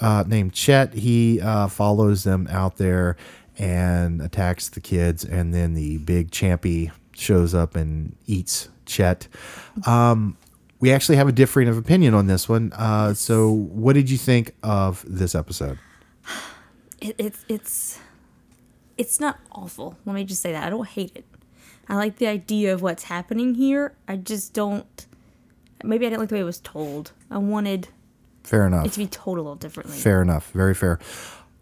uh, 0.01 0.25
named 0.27 0.53
Chet. 0.53 0.95
He 0.95 1.41
uh, 1.41 1.69
follows 1.69 2.25
them 2.25 2.47
out 2.51 2.77
there 2.77 3.17
and 3.61 4.23
attacks 4.23 4.71
the 4.71 4.81
kids, 4.81 5.23
and 5.23 5.53
then 5.53 5.75
the 5.75 5.99
big 5.99 6.31
champy 6.31 6.91
shows 7.13 7.55
up 7.55 7.77
and 7.77 8.17
eats 8.27 8.71
Chet. 8.87 9.29
Um, 9.87 10.37
we 10.81 10.91
actually 10.91 11.17
have 11.17 11.29
a 11.29 11.33
differing 11.33 11.69
of 11.69 11.77
opinion 11.77 12.15
on 12.15 12.27
this 12.27 12.49
one. 12.49 12.73
Uh, 12.73 13.13
so, 13.13 13.51
what 13.51 13.93
did 13.93 14.09
you 14.09 14.17
think 14.17 14.55
of 14.63 15.05
this 15.07 15.35
episode? 15.35 15.79
It, 17.03 17.15
it's 17.17 17.47
it's 17.49 17.99
it's 18.99 19.21
not 19.21 19.39
awful. 19.53 19.97
Let 20.05 20.15
me 20.15 20.23
just 20.23 20.43
say 20.43 20.53
that 20.53 20.67
I 20.67 20.69
don't 20.69 20.87
hate 20.87 21.13
it. 21.15 21.25
I 21.89 21.95
like 21.95 22.17
the 22.17 22.27
idea 22.27 22.75
of 22.75 22.83
what's 22.83 23.05
happening 23.05 23.55
here. 23.55 23.95
I 24.07 24.17
just 24.17 24.53
don't. 24.53 25.07
Maybe 25.83 26.05
I 26.05 26.11
didn't 26.11 26.21
like 26.21 26.29
the 26.29 26.35
way 26.35 26.43
it 26.43 26.45
was 26.45 26.61
told. 26.61 27.13
I 27.31 27.39
wanted 27.39 27.89
Fair 28.45 28.67
enough 28.67 28.85
it 28.85 28.93
to 28.93 28.99
be 28.99 29.07
told 29.07 29.39
a 29.39 29.41
little 29.41 29.57
differently. 29.57 29.97
Fair 29.97 30.21
enough. 30.21 30.51
Very 30.51 30.75
fair. 30.75 30.99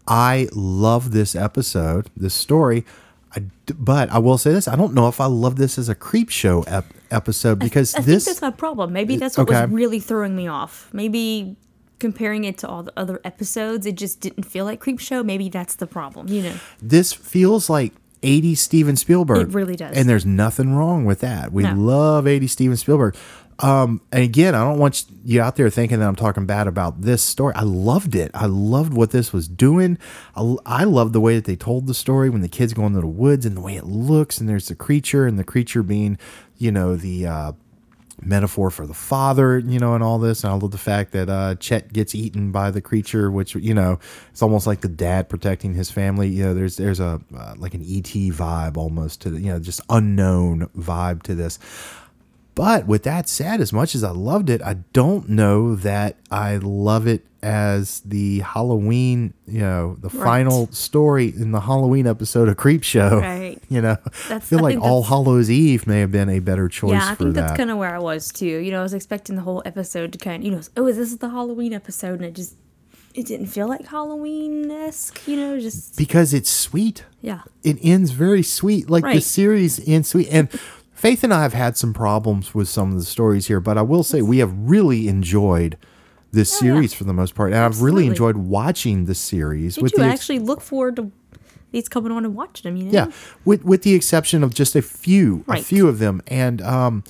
I 0.09 0.49
love 0.53 1.11
this 1.11 1.35
episode, 1.35 2.09
this 2.17 2.33
story. 2.33 2.83
I 3.35 3.43
but 3.75 4.09
I 4.09 4.17
will 4.17 4.39
say 4.39 4.51
this: 4.51 4.67
I 4.67 4.75
don't 4.75 4.93
know 4.93 5.07
if 5.07 5.21
I 5.21 5.27
love 5.27 5.55
this 5.55 5.77
as 5.77 5.87
a 5.87 5.95
creep 5.95 6.29
show 6.29 6.63
ep- 6.63 6.91
episode 7.11 7.59
because 7.59 7.93
I 7.95 8.01
this 8.01 8.25
think 8.25 8.35
that's 8.35 8.41
my 8.41 8.49
problem. 8.51 8.91
Maybe 8.91 9.17
that's 9.17 9.37
what 9.37 9.47
okay. 9.47 9.61
was 9.61 9.71
really 9.71 9.99
throwing 9.99 10.35
me 10.35 10.47
off. 10.47 10.89
Maybe 10.93 11.55
comparing 11.99 12.45
it 12.45 12.57
to 12.57 12.67
all 12.67 12.81
the 12.81 12.93
other 12.97 13.19
episodes, 13.23 13.85
it 13.85 13.95
just 13.95 14.19
didn't 14.21 14.43
feel 14.43 14.65
like 14.65 14.79
Creep 14.79 14.99
Show. 14.99 15.21
Maybe 15.21 15.49
that's 15.49 15.75
the 15.75 15.85
problem. 15.85 16.27
You 16.27 16.41
know, 16.43 16.55
this 16.81 17.13
feels 17.13 17.69
like 17.69 17.93
80 18.23 18.55
Steven 18.55 18.95
Spielberg. 18.95 19.49
It 19.49 19.53
really 19.53 19.75
does. 19.75 19.95
And 19.95 20.07
there's 20.09 20.25
nothing 20.25 20.73
wrong 20.75 21.05
with 21.05 21.19
that. 21.21 21.51
We 21.51 21.63
No. 21.63 21.73
love 21.73 22.27
80 22.27 22.47
Steven 22.47 22.77
Spielberg. 22.77 23.15
Um, 23.61 23.99
and 24.13 24.23
again, 24.23 24.55
I 24.55 24.63
don't 24.63 24.79
want 24.79 25.03
you 25.25 25.41
out 25.41 25.57
there 25.57 25.69
thinking 25.69 25.99
that 25.99 26.07
I'm 26.07 26.15
talking 26.15 26.45
bad 26.45 26.67
about 26.67 27.01
this 27.01 27.21
story. 27.21 27.53
I 27.55 27.63
loved 27.63 28.15
it. 28.15 28.31
I 28.33 28.45
loved 28.45 28.93
what 28.93 29.11
this 29.11 29.33
was 29.33 29.49
doing. 29.49 29.97
I, 30.35 30.55
I 30.65 30.83
loved 30.85 31.11
the 31.11 31.19
way 31.19 31.35
that 31.35 31.43
they 31.43 31.57
told 31.57 31.85
the 31.87 31.93
story 31.93 32.29
when 32.29 32.39
the 32.41 32.47
kids 32.47 32.73
go 32.73 32.85
into 32.85 33.01
the 33.01 33.07
woods 33.07 33.45
and 33.45 33.57
the 33.57 33.61
way 33.61 33.75
it 33.75 33.85
looks. 33.85 34.37
And 34.37 34.47
there's 34.47 34.69
the 34.69 34.75
creature, 34.75 35.27
and 35.27 35.37
the 35.37 35.43
creature 35.43 35.83
being, 35.83 36.17
you 36.57 36.71
know, 36.71 36.95
the 36.95 37.27
uh, 37.27 37.51
metaphor 38.21 38.69
for 38.69 38.85
the 38.85 38.93
father, 38.93 39.59
you 39.59 39.79
know, 39.79 39.95
and 39.95 40.03
all 40.03 40.19
this. 40.19 40.43
And 40.43 40.51
I 40.51 40.55
love 40.55 40.71
the 40.71 40.77
fact 40.77 41.11
that 41.11 41.29
uh, 41.29 41.55
Chet 41.55 41.93
gets 41.93 42.13
eaten 42.15 42.51
by 42.51 42.71
the 42.71 42.81
creature, 42.81 43.31
which 43.31 43.55
you 43.55 43.73
know, 43.73 43.99
it's 44.31 44.41
almost 44.41 44.67
like 44.67 44.81
the 44.81 44.87
dad 44.87 45.29
protecting 45.29 45.73
his 45.73 45.91
family. 45.91 46.29
You 46.29 46.45
know, 46.45 46.53
there's 46.53 46.77
there's 46.77 46.99
a 46.99 47.21
uh, 47.35 47.55
like 47.57 47.73
an 47.73 47.81
ET 47.81 48.11
vibe 48.33 48.77
almost 48.77 49.21
to 49.21 49.29
the, 49.29 49.39
you 49.39 49.51
know, 49.51 49.59
just 49.59 49.81
unknown 49.89 50.69
vibe 50.77 51.23
to 51.23 51.35
this. 51.35 51.59
But 52.59 52.87
with 52.87 53.03
that 53.03 53.29
said, 53.29 53.61
as 53.61 53.71
much 53.71 53.95
as 53.95 54.03
I 54.03 54.09
loved 54.09 54.49
it, 54.49 54.61
I 54.61 54.73
don't 54.91 55.29
know 55.29 55.75
that 55.75 56.17
I 56.29 56.57
love 56.57 57.07
it 57.07 57.25
as 57.41 58.01
the 58.01 58.39
Halloween, 58.39 59.33
you 59.47 59.61
know, 59.61 59.95
the 60.01 60.09
final 60.09 60.67
story 60.73 61.27
in 61.27 61.53
the 61.53 61.61
Halloween 61.61 62.05
episode 62.05 62.49
of 62.49 62.57
Creep 62.57 62.83
Show. 62.83 63.21
Right. 63.21 63.57
You 63.69 63.81
know, 63.81 63.97
I 64.29 64.39
feel 64.39 64.59
I 64.59 64.63
like 64.63 64.81
All 64.81 65.03
Hallows 65.03 65.49
Eve 65.49 65.87
may 65.87 66.01
have 66.01 66.11
been 66.11 66.27
a 66.27 66.39
better 66.39 66.67
choice 66.67 66.93
yeah, 66.93 67.11
I 67.11 67.15
think 67.15 67.35
that. 67.35 67.41
that's 67.41 67.57
kind 67.57 67.69
of 67.69 67.77
where 67.77 67.95
I 67.95 67.99
was 67.99 68.29
too. 68.29 68.45
You 68.45 68.71
know, 68.71 68.79
I 68.79 68.83
was 68.83 68.93
expecting 68.93 69.35
the 69.37 69.43
whole 69.43 69.61
episode 69.63 70.11
to 70.13 70.17
kind 70.17 70.41
of, 70.41 70.45
you 70.45 70.51
know, 70.51 70.61
oh, 70.75 70.87
is 70.87 70.97
this 70.97 71.11
is 71.11 71.19
the 71.19 71.29
Halloween 71.29 71.71
episode, 71.71 72.15
and 72.15 72.25
it 72.25 72.33
just 72.33 72.55
it 73.13 73.25
didn't 73.25 73.47
feel 73.47 73.67
like 73.67 73.85
Halloween 73.85 74.69
esque. 74.71 75.27
You 75.27 75.37
know, 75.37 75.59
just 75.59 75.97
because 75.97 76.33
it's 76.33 76.49
sweet. 76.49 77.05
yeah, 77.21 77.41
It 77.63 77.77
ends 77.83 78.11
very 78.11 78.43
sweet. 78.43 78.89
Like 78.89 79.03
the 79.03 79.21
series 79.21 79.87
ends 79.87 80.09
sweet. 80.09 80.27
And 80.31 80.49
Faith 80.99 81.23
and 81.23 81.33
I 81.33 81.43
have 81.43 81.53
had 81.53 81.77
some 81.77 81.93
problems 81.93 82.53
with 82.53 82.67
some 82.67 82.91
of 82.91 82.97
the 82.97 83.05
stories 83.05 83.47
here, 83.47 83.61
but 83.61 83.77
I 83.77 83.81
will 83.81 84.03
say 84.03 84.21
we 84.21 84.39
have 84.39 84.51
really 84.53 85.07
enjoyed 85.07 85.77
this 86.31 86.51
Oh, 86.61 86.65
yeah. 86.65 86.73
series 86.73 86.93
for 86.93 87.05
the 87.05 87.13
most 87.13 87.35
part. 87.35 87.53
And 87.53 87.61
I've 87.63 87.81
really 87.81 88.05
enjoyed 88.05 88.35
watching 88.35 89.05
the 89.05 89.15
series. 89.15 89.75
did 89.75 89.83
with 89.83 89.93
you 89.97 90.03
ex- 90.03 90.19
actually 90.19 90.39
look 90.39 90.59
forward 90.59 90.97
to 90.97 91.09
these 91.71 91.87
coming 91.87 92.11
on 92.11 92.25
and 92.25 92.35
watching 92.35 92.63
them? 92.63 92.75
You 92.75 92.91
know, 92.91 92.91
Yeah, 92.91 93.11
with 93.45 93.63
with 93.63 93.83
the 93.83 93.93
exception 93.93 94.43
of 94.43 94.53
just 94.53 94.75
a 94.75 94.81
few, 94.81 95.45
a 95.47 95.61
few 95.61 95.87
of 95.87 95.99
them, 95.99 96.21
and 96.27 96.61
um, 96.63 97.05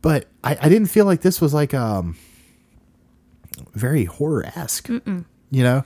but 0.00 0.24
I, 0.42 0.56
I 0.62 0.68
didn't 0.70 0.88
feel 0.88 1.04
like 1.04 1.20
this 1.20 1.38
was 1.38 1.52
like 1.52 1.74
um, 1.74 2.16
very 3.74 4.04
horror 4.06 4.46
esque. 4.56 4.88
You 4.88 5.04
know, 5.50 5.84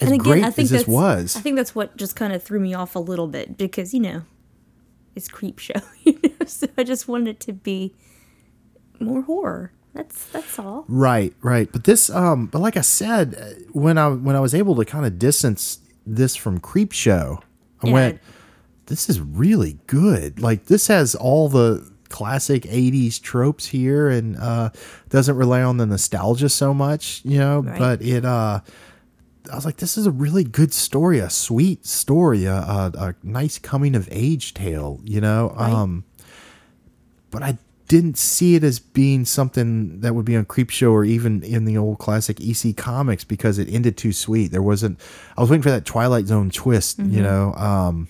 as 0.00 0.10
and 0.10 0.14
again, 0.14 0.18
great 0.18 0.44
I 0.44 0.50
think 0.50 0.64
as 0.64 0.70
this 0.70 0.80
that's, 0.80 0.88
was, 0.88 1.36
I 1.36 1.40
think 1.40 1.54
that's 1.54 1.72
what 1.76 1.96
just 1.96 2.16
kind 2.16 2.32
of 2.32 2.42
threw 2.42 2.58
me 2.58 2.74
off 2.74 2.96
a 2.96 2.98
little 2.98 3.28
bit 3.28 3.56
because 3.56 3.94
you 3.94 4.00
know, 4.00 4.22
it's 5.14 5.28
creep 5.28 5.60
show. 5.60 5.74
So 6.48 6.66
I 6.78 6.84
just 6.84 7.08
wanted 7.08 7.28
it 7.30 7.40
to 7.40 7.52
be 7.52 7.94
more 9.00 9.22
horror. 9.22 9.72
That's 9.94 10.26
that's 10.26 10.58
all. 10.58 10.84
Right, 10.88 11.34
right. 11.42 11.70
But 11.72 11.84
this, 11.84 12.10
um, 12.10 12.46
but 12.46 12.60
like 12.60 12.76
I 12.76 12.82
said, 12.82 13.34
uh, 13.34 13.62
when 13.72 13.98
I 13.98 14.08
when 14.08 14.36
I 14.36 14.40
was 14.40 14.54
able 14.54 14.76
to 14.76 14.84
kind 14.84 15.06
of 15.06 15.18
distance 15.18 15.80
this 16.06 16.36
from 16.36 16.60
Creep 16.60 16.92
Show, 16.92 17.40
I 17.82 17.88
Yeah. 17.88 17.92
went, 17.92 18.20
this 18.86 19.08
is 19.08 19.20
really 19.20 19.78
good. 19.86 20.40
Like 20.40 20.66
this 20.66 20.86
has 20.88 21.14
all 21.14 21.48
the 21.48 21.90
classic 22.10 22.62
'80s 22.64 23.20
tropes 23.20 23.66
here, 23.66 24.08
and 24.08 24.36
uh, 24.36 24.70
doesn't 25.08 25.36
rely 25.36 25.62
on 25.62 25.78
the 25.78 25.86
nostalgia 25.86 26.48
so 26.48 26.72
much, 26.74 27.22
you 27.24 27.38
know. 27.38 27.60
Right. 27.60 27.78
But 27.78 28.02
it, 28.02 28.24
uh, 28.24 28.60
I 29.50 29.54
was 29.54 29.64
like, 29.64 29.78
this 29.78 29.96
is 29.96 30.06
a 30.06 30.10
really 30.10 30.44
good 30.44 30.72
story, 30.74 31.18
a 31.18 31.30
sweet 31.30 31.86
story, 31.86 32.44
a, 32.44 32.54
a, 32.54 32.92
a 32.96 33.14
nice 33.22 33.58
coming 33.58 33.94
of 33.96 34.06
age 34.12 34.54
tale, 34.54 35.00
you 35.04 35.20
know. 35.20 35.54
Right. 35.58 35.72
Um, 35.72 36.04
but 37.30 37.42
I 37.42 37.58
didn't 37.88 38.18
see 38.18 38.54
it 38.54 38.62
as 38.64 38.78
being 38.78 39.24
something 39.24 40.00
that 40.00 40.14
would 40.14 40.26
be 40.26 40.36
on 40.36 40.44
Creep 40.44 40.68
Show 40.70 40.92
or 40.92 41.04
even 41.04 41.42
in 41.42 41.64
the 41.64 41.78
old 41.78 41.98
classic 41.98 42.38
EC 42.40 42.76
comics 42.76 43.24
because 43.24 43.58
it 43.58 43.66
ended 43.72 43.96
too 43.96 44.12
sweet. 44.12 44.48
There 44.52 44.60
wasn't. 44.62 45.00
I 45.36 45.40
was 45.40 45.48
waiting 45.50 45.62
for 45.62 45.70
that 45.70 45.84
Twilight 45.86 46.26
Zone 46.26 46.50
twist, 46.50 47.00
Mm-hmm. 47.00 47.14
you 47.16 47.22
know. 47.22 47.54
Um, 47.54 48.08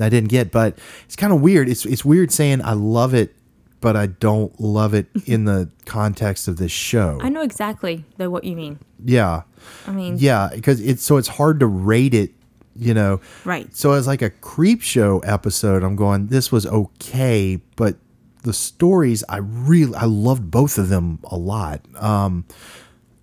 I 0.00 0.08
didn't 0.08 0.30
get, 0.30 0.50
but 0.50 0.78
it's 1.04 1.16
kind 1.16 1.32
of 1.32 1.40
weird. 1.40 1.68
It's 1.68 1.84
it's 1.84 2.04
weird 2.04 2.30
saying 2.32 2.62
I 2.62 2.72
love 2.72 3.14
it, 3.14 3.34
but 3.80 3.96
I 3.96 4.06
don't 4.06 4.58
love 4.60 4.94
it 4.94 5.06
in 5.26 5.44
the 5.44 5.70
context 5.84 6.48
of 6.48 6.56
this 6.56 6.72
show. 6.72 7.18
I 7.20 7.28
know 7.28 7.42
exactly 7.42 8.04
though 8.16 8.30
what 8.30 8.44
you 8.44 8.56
mean. 8.56 8.78
yeah, 9.04 9.42
I 9.86 9.90
mean, 9.92 10.16
yeah, 10.18 10.50
because 10.54 10.80
it's 10.80 11.02
so 11.04 11.16
it's 11.18 11.28
hard 11.28 11.60
to 11.60 11.66
rate 11.66 12.14
it, 12.14 12.32
you 12.76 12.94
know. 12.94 13.20
right. 13.44 13.74
So 13.74 13.92
as 13.92 14.06
like 14.06 14.22
a 14.22 14.30
creep 14.30 14.82
show 14.82 15.18
episode, 15.20 15.82
I'm 15.82 15.96
going, 15.96 16.28
this 16.28 16.50
was 16.52 16.66
okay, 16.66 17.60
but 17.76 17.96
the 18.42 18.52
stories 18.52 19.22
I 19.28 19.36
really 19.38 19.94
I 19.94 20.04
loved 20.06 20.50
both 20.50 20.76
of 20.78 20.88
them 20.88 21.18
a 21.24 21.36
lot. 21.36 21.80
Um 21.96 22.44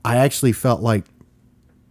I 0.06 0.16
actually 0.18 0.54
felt 0.54 0.82
like 0.82 1.06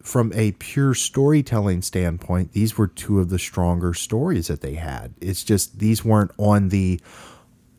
from 0.03 0.33
a 0.35 0.53
pure 0.53 0.95
storytelling 0.95 1.83
standpoint, 1.83 2.53
these 2.53 2.79
were 2.79 2.87
two 2.89 3.21
of 3.21 3.29
the 3.29 3.39
stronger 3.39 3.93
stories 3.93 4.47
that 4.47 4.63
they 4.63 4.75
had. 4.75 5.13
It's 5.21 5.45
just 5.45 5.79
these 5.79 6.03
weren't 6.05 6.31
on 6.39 6.71
the 6.71 7.01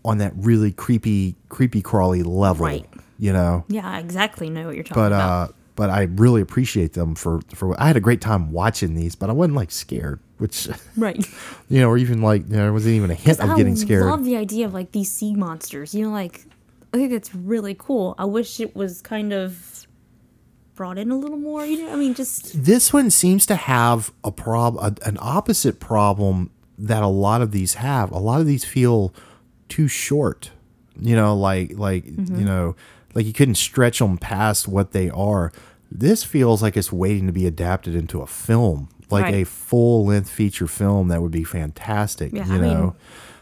on 0.05 0.19
that 0.19 0.33
really 0.35 0.71
creepy 0.71 1.35
creepy 1.49 1.81
crawly 1.81 2.21
level, 2.21 2.65
Right. 2.67 2.87
you 3.17 3.33
know. 3.33 3.65
Yeah, 3.67 3.97
exactly 3.97 4.49
know 4.51 4.67
what 4.67 4.75
you're 4.75 4.83
talking 4.83 5.01
But 5.01 5.11
about. 5.13 5.49
uh 5.49 5.53
but 5.79 5.89
I 5.89 6.09
really 6.15 6.41
appreciate 6.41 6.91
them 6.91 7.15
for 7.15 7.39
for 7.55 7.79
I 7.81 7.87
had 7.87 7.95
a 7.95 8.01
great 8.01 8.19
time 8.19 8.51
watching 8.51 8.95
these, 8.95 9.15
but 9.15 9.29
I 9.29 9.31
wasn't 9.31 9.55
like 9.55 9.71
scared, 9.71 10.19
which 10.37 10.67
right. 10.97 11.25
you 11.69 11.79
know, 11.79 11.87
or 11.87 11.97
even 11.97 12.21
like 12.21 12.41
you 12.49 12.57
know, 12.57 12.63
there 12.63 12.73
wasn't 12.73 12.95
even 12.95 13.09
a 13.09 13.13
hint 13.13 13.39
of 13.39 13.55
getting 13.55 13.77
scared. 13.77 14.03
I 14.03 14.07
love 14.07 14.25
the 14.25 14.35
idea 14.35 14.65
of 14.65 14.73
like 14.73 14.91
these 14.91 15.09
sea 15.09 15.35
monsters. 15.35 15.95
You 15.95 16.03
know, 16.03 16.11
like 16.11 16.43
I 16.93 16.97
think 16.97 17.11
that's 17.11 17.33
really 17.33 17.77
cool. 17.79 18.13
I 18.17 18.25
wish 18.25 18.59
it 18.59 18.75
was 18.75 19.01
kind 19.01 19.31
of 19.31 19.87
brought 20.75 20.97
in 20.97 21.11
a 21.11 21.17
little 21.17 21.37
more. 21.37 21.65
You 21.65 21.85
know, 21.85 21.93
I 21.93 21.95
mean, 21.95 22.13
just 22.13 22.61
this 22.61 22.91
one 22.91 23.09
seems 23.09 23.45
to 23.45 23.55
have 23.55 24.11
a 24.25 24.33
prob 24.33 24.75
a, 24.79 24.93
an 25.07 25.17
opposite 25.21 25.79
problem 25.79 26.51
that 26.77 27.03
a 27.03 27.07
lot 27.07 27.41
of 27.41 27.53
these 27.53 27.75
have. 27.75 28.11
A 28.11 28.19
lot 28.19 28.41
of 28.41 28.47
these 28.47 28.65
feel 28.65 29.13
too 29.69 29.87
short. 29.87 30.51
You 30.99 31.15
know, 31.15 31.37
like 31.37 31.77
like 31.77 32.03
Mm-hmm. 32.03 32.37
you 32.37 32.43
know, 32.43 32.75
like 33.15 33.25
you 33.25 33.33
couldn't 33.33 33.55
stretch 33.55 33.99
them 33.99 34.17
past 34.17 34.67
what 34.67 34.91
they 34.91 35.09
are. 35.09 35.51
This 35.91 36.23
feels 36.23 36.61
like 36.61 36.77
it's 36.77 36.91
waiting 36.91 37.25
to 37.27 37.33
be 37.33 37.47
adapted 37.47 37.95
into 37.95 38.21
a 38.21 38.27
film, 38.27 38.89
like 39.09 39.33
a 39.33 39.43
full 39.43 40.05
length 40.05 40.29
feature 40.29 40.67
film 40.67 41.07
that 41.07 41.21
would 41.21 41.31
be 41.31 41.43
fantastic. 41.43 42.31
Yeah, 42.31 42.45
you 42.47 42.53
I 42.53 42.57
mean, 42.57 42.61
know. 42.73 42.95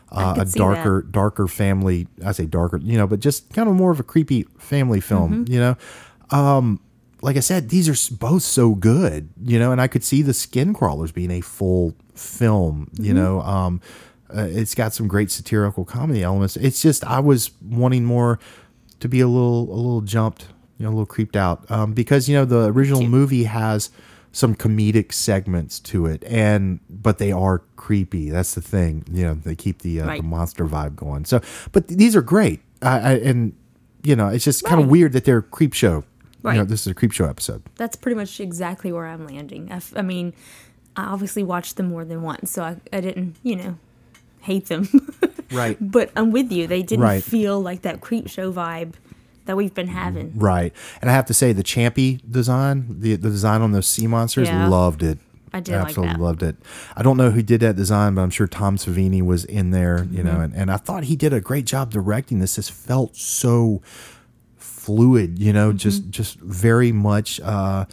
I 0.10 0.24
uh, 0.24 0.36
a 0.44 0.46
darker 0.46 1.02
darker 1.02 1.48
family 1.50 2.08
i 2.26 2.32
say 2.32 2.46
darker 2.46 2.78
you 2.78 2.98
know 2.98 3.06
but 3.08 3.20
just 3.20 3.52
kind 3.54 3.68
of 3.68 3.76
more 3.76 3.92
of 3.92 4.00
a 4.00 4.04
creepy 4.04 4.44
family 4.58 5.02
film 5.02 5.44
Mm-hmm. 5.44 5.52
you 5.54 5.60
know 5.60 5.76
um 6.32 6.80
like 7.22 7.36
i 7.36 7.42
said 7.42 7.68
these 7.68 7.90
are 7.90 8.16
both 8.16 8.42
so 8.42 8.74
good 8.74 9.28
you 9.44 9.60
know 9.60 9.74
and 9.74 9.82
i 9.82 9.88
could 9.90 10.06
see 10.06 10.22
the 10.22 10.34
skin 10.34 10.74
crawlers 10.74 11.12
being 11.12 11.30
a 11.30 11.42
full 11.42 11.94
film 12.16 12.90
you 12.94 13.14
Mm-hmm. 13.14 13.16
know 13.22 13.42
um 13.42 13.82
uh, 14.34 14.48
it's 14.50 14.74
got 14.76 14.94
some 14.94 15.10
great 15.10 15.30
satirical 15.30 15.84
comedy 15.84 16.24
elements 16.24 16.56
it's 16.56 16.82
just 16.82 17.04
i 17.04 17.20
was 17.20 17.52
wanting 17.62 18.06
more 18.06 18.40
to 19.00 19.08
be 19.10 19.20
a 19.20 19.28
little 19.28 19.64
a 19.74 19.76
little 19.76 20.02
jumped 20.02 20.48
you 20.78 20.84
know 20.84 20.90
a 20.90 20.94
little 20.94 21.06
creeped 21.06 21.36
out 21.36 21.70
um 21.72 21.94
because 21.94 22.28
you 22.30 22.36
know 22.36 22.46
the 22.46 22.66
original 22.72 23.04
movie 23.04 23.44
has 23.46 23.90
some 24.32 24.54
comedic 24.56 25.12
segments 25.14 25.80
to 25.80 26.06
it 26.06 26.24
and 26.26 26.80
but 26.90 27.18
they 27.18 27.32
are 27.32 27.64
creepy. 27.76 28.30
That's 28.30 28.54
the 28.54 28.62
thing 28.62 29.04
you 29.12 29.24
know 29.24 29.34
they 29.34 29.56
keep 29.56 29.82
the, 29.82 30.02
uh, 30.02 30.06
Right. 30.08 30.22
the 30.22 30.28
monster 30.28 30.66
vibe 30.66 30.96
going. 30.96 31.26
So 31.26 31.42
but 31.72 31.88
these 31.88 32.16
are 32.16 32.22
great. 32.22 32.60
I, 32.82 33.00
I 33.00 33.12
and 33.14 33.54
you 34.04 34.16
know 34.16 34.28
it's 34.28 34.44
just 34.46 34.64
kind 34.64 34.80
of 34.82 34.88
weird 34.90 35.14
that 35.14 35.26
they're 35.26 35.42
creep 35.42 35.74
show. 35.74 36.04
You 36.44 36.54
know 36.54 36.60
Right. 36.60 36.68
this 36.68 36.82
is 36.82 36.88
a 36.88 36.94
creep 36.94 37.12
show 37.14 37.26
episode. 37.26 37.64
That's 37.78 37.96
pretty 37.96 38.16
much 38.16 38.40
exactly 38.40 38.92
where 38.92 39.08
I'm 39.08 39.26
landing. 39.26 39.72
I, 39.72 39.78
f- 39.78 39.94
I 39.98 40.02
mean, 40.02 40.34
I 40.96 41.06
obviously 41.06 41.44
watched 41.44 41.76
them 41.78 41.88
more 41.90 42.06
than 42.06 42.22
once, 42.22 42.52
so 42.52 42.64
I, 42.64 42.78
I 42.94 43.02
didn't, 43.02 43.36
you 43.44 43.56
know, 43.56 43.78
hate 44.52 44.66
them. 44.74 44.84
right 45.52 45.78
but 45.80 46.10
I'm 46.18 46.32
with 46.32 46.52
you. 46.52 46.68
They 46.68 46.84
didn't 46.84 47.04
Right. 47.04 47.24
feel 47.24 47.56
like 47.70 47.82
that 47.84 48.02
creep 48.02 48.28
show 48.36 48.52
vibe 48.52 48.94
that 49.46 49.56
we've 49.56 49.74
been 49.74 49.88
having. 50.04 50.28
Right. 50.38 50.74
And 51.02 51.10
I 51.10 51.14
have 51.14 51.26
to 51.28 51.34
say, 51.34 51.54
the 51.54 51.64
Champy 51.64 52.20
design, 52.30 52.76
the, 53.04 53.16
the 53.16 53.30
design 53.30 53.62
on 53.62 53.72
those 53.72 53.88
sea 53.88 54.08
monsters, 54.08 54.50
Yeah. 54.50 54.68
loved 54.68 55.02
it. 55.04 55.20
I 55.54 55.62
did 55.62 55.72
like 55.76 55.86
Absolutely 55.88 56.16
that. 56.18 56.22
loved 56.22 56.44
it. 56.44 56.56
I 56.98 57.02
don't 57.06 57.16
know 57.16 57.32
who 57.32 57.42
did 57.42 57.62
that 57.62 57.78
design, 57.78 58.14
but 58.16 58.22
I'm 58.24 58.30
sure 58.30 58.48
Tom 58.48 58.76
Savini 58.78 59.22
was 59.22 59.46
in 59.46 59.72
there, 59.72 60.00
you 60.12 60.18
Mm-hmm. 60.22 60.26
know, 60.28 60.40
and, 60.42 60.54
and 60.54 60.68
I 60.70 60.76
thought 60.78 61.06
he 61.06 61.16
did 61.16 61.32
a 61.32 61.40
great 61.40 61.66
job 61.66 61.92
directing 61.92 62.40
this. 62.40 62.58
This 62.58 62.70
felt 62.70 63.16
so 63.16 63.82
fluid, 64.58 65.40
you 65.40 65.54
know, 65.54 65.70
Mm-hmm. 65.70 65.78
just 65.78 66.10
just 66.10 66.40
very 66.40 66.92
much 66.92 67.40
uh 67.42 67.86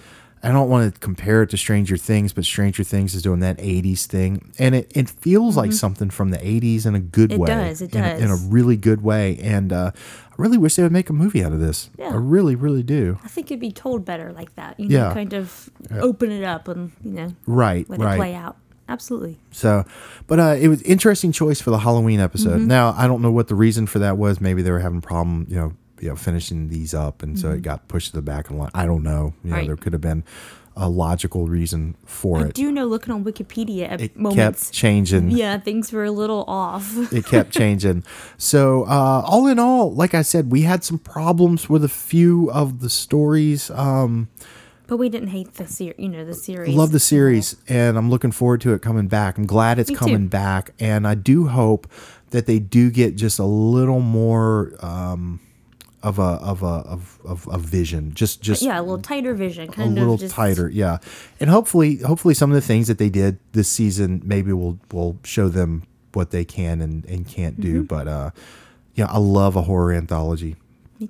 I 0.45 0.53
don't 0.53 0.69
want 0.69 0.93
to 0.93 1.01
compare 1.01 1.43
it 1.43 1.51
to 1.51 1.57
Stranger 1.57 1.97
Things, 1.97 2.33
but 2.33 2.45
Stranger 2.45 2.85
Things 2.85 3.15
is 3.15 3.23
doing 3.23 3.41
that 3.41 3.57
80s 3.59 4.05
thing. 4.07 4.53
And 4.59 4.75
it, 4.75 4.93
it 4.95 5.09
feels 5.09 5.57
like 5.57 5.73
something 5.73 6.11
from 6.11 6.31
the 6.31 6.39
80s 6.39 6.85
in 6.87 6.95
a 6.95 7.01
good 7.01 7.31
Mm-hmm. 7.31 7.33
It 7.33 7.41
way. 7.41 7.47
does, 7.47 7.83
it 7.83 7.95
in 7.95 8.05
a- 8.05 8.17
In 8.17 8.31
a, 8.31 8.37
really 8.37 8.77
good 8.77 9.03
way. 9.03 9.39
And 9.43 9.73
uh, 9.73 9.91
I 9.95 10.35
really 10.37 10.59
wish 10.59 10.77
they 10.77 10.83
would 10.83 10.93
make 10.93 11.09
a 11.09 11.15
movie 11.15 11.43
out 11.43 11.53
of 11.53 11.61
this. 11.61 11.89
Yeah. 11.99 12.11
I 12.11 12.17
really, 12.17 12.55
really 12.55 12.83
do. 12.83 13.19
I 13.25 13.29
think 13.29 13.47
it'd 13.51 13.59
be 13.61 13.73
told 13.73 14.05
better 14.05 14.33
like 14.33 14.55
that. 14.57 14.79
You 14.79 14.89
know, 14.91 14.99
Yeah. 15.09 15.15
kind 15.15 15.33
of 15.33 15.71
open 15.99 16.31
it 16.31 16.45
up 16.45 16.69
and 16.69 16.93
you 17.03 17.13
know 17.13 17.35
Right, 17.47 17.89
let 17.89 18.01
right. 18.01 18.15
it 18.15 18.19
play 18.19 18.35
out. 18.35 18.57
Absolutely. 18.87 19.39
So, 19.51 19.85
but 20.27 20.39
uh, 20.39 20.57
it 20.61 20.69
was 20.69 20.83
interesting 20.83 21.33
choice 21.33 21.59
for 21.61 21.71
the 21.71 21.79
Halloween 21.79 22.21
episode. 22.21 22.59
Mm-hmm. 22.59 22.67
Now, 22.69 22.95
I 22.99 23.07
don't 23.07 23.23
know 23.23 23.33
what 23.33 23.49
the 23.49 23.55
reason 23.55 23.87
for 23.87 23.99
that 24.01 24.19
was. 24.19 24.43
Maybe 24.43 24.61
they 24.61 24.71
were 24.71 24.81
having 24.81 24.99
a 24.99 25.01
problem, 25.01 25.47
you 25.49 25.57
know, 25.57 25.73
you 26.05 26.11
know, 26.11 26.17
finishing 26.17 26.69
these 26.69 26.95
up, 26.95 27.23
and 27.23 27.37
so 27.39 27.51
it 27.51 27.63
got 27.63 27.89
pushed 27.89 28.11
to 28.11 28.17
the 28.17 28.23
back 28.23 28.47
of 28.51 28.53
the 28.57 28.59
line. 28.63 28.71
I 28.75 28.87
don't 28.87 29.03
know. 29.03 29.35
You 29.43 29.51
know, 29.51 29.51
Mm-hmm. 29.51 29.53
Right. 29.55 29.67
there 29.67 29.77
could 29.77 29.93
have 29.95 30.03
been 30.03 30.23
a 30.77 30.89
logical 30.89 31.47
reason 31.47 31.95
for 32.05 32.39
I 32.39 32.43
it. 32.43 32.47
I 32.47 32.51
do 32.51 32.73
know 32.73 32.85
looking 32.87 33.15
on 33.15 33.25
Wikipedia 33.25 33.89
at 33.91 34.01
it 34.01 34.17
moments. 34.17 34.65
kept 34.65 34.73
changing. 34.75 35.31
yeah, 35.31 35.57
things 35.59 35.93
were 35.93 36.05
a 36.05 36.11
little 36.11 36.45
off. 36.49 37.13
It 37.13 37.25
kept 37.27 37.53
changing. 37.61 38.03
So, 38.39 38.83
uh, 38.85 39.23
all 39.25 39.47
in 39.47 39.59
all, 39.61 39.93
like 39.95 40.15
I 40.15 40.23
said, 40.23 40.51
we 40.51 40.63
had 40.63 40.83
some 40.85 40.99
problems 40.99 41.69
with 41.69 41.85
a 41.85 41.89
few 41.89 42.51
of 42.51 42.81
the 42.81 42.91
stories. 42.91 43.71
Um, 43.71 44.29
but 44.89 44.97
we 44.99 45.09
didn't 45.09 45.29
hate 45.29 45.55
the 45.55 45.67
series, 45.67 45.95
you 45.99 46.09
know, 46.09 46.25
the 46.27 46.35
series. 46.35 46.75
Love 46.75 46.91
the 46.93 47.01
series, 47.01 47.57
and 47.69 47.97
I'm 47.97 48.11
looking 48.11 48.33
forward 48.33 48.61
to 48.63 48.75
it 48.75 48.83
coming 48.83 49.07
back. 49.09 49.39
I'm 49.39 49.47
glad 49.47 49.79
it's 49.79 49.89
Me 49.91 49.95
too. 49.95 49.99
coming 50.01 50.27
back, 50.29 50.73
and 50.81 51.07
I 51.07 51.15
do 51.15 51.47
hope 51.47 51.87
that 52.31 52.47
they 52.47 52.59
do 52.59 52.91
get 52.91 53.15
just 53.17 53.39
a 53.39 53.45
little 53.47 54.01
more 54.01 54.73
um, 54.81 55.39
of 56.05 56.19
a 56.19 56.23
of 56.23 56.63
a 56.63 56.67
of, 56.67 57.19
of 57.25 57.49
a 57.51 57.59
vision, 57.59 58.13
just 58.15 58.43
just 58.43 58.63
Yeah, 58.63 58.79
a 58.79 58.83
little 58.83 58.99
tighter 58.99 59.35
vision, 59.35 59.71
a 59.71 59.73
kind 59.73 59.95
little 59.95 60.19
just, 60.19 60.35
tighter, 60.35 60.69
yeah. 60.69 60.99
And 61.41 61.49
hopefully, 61.49 61.97
hopefully, 61.97 62.35
some 62.35 62.51
of 62.51 62.55
the 62.55 62.61
things 62.61 62.89
that 62.89 62.99
they 62.99 63.09
did 63.09 63.39
this 63.53 63.69
season 63.69 64.21
maybe 64.25 64.53
will 64.53 64.79
will 64.93 65.19
show 65.25 65.49
them 65.49 65.83
what 66.13 66.31
they 66.31 66.45
can 66.45 66.83
and 66.83 67.07
and 67.07 67.27
can't 67.27 67.59
do. 67.59 67.79
Mm-hmm. 67.79 67.87
But 67.87 68.07
uh, 68.07 68.31
yeah, 68.95 69.07
I 69.07 69.19
love 69.19 69.57
a 69.57 69.63
horror 69.63 69.93
anthology 69.95 70.57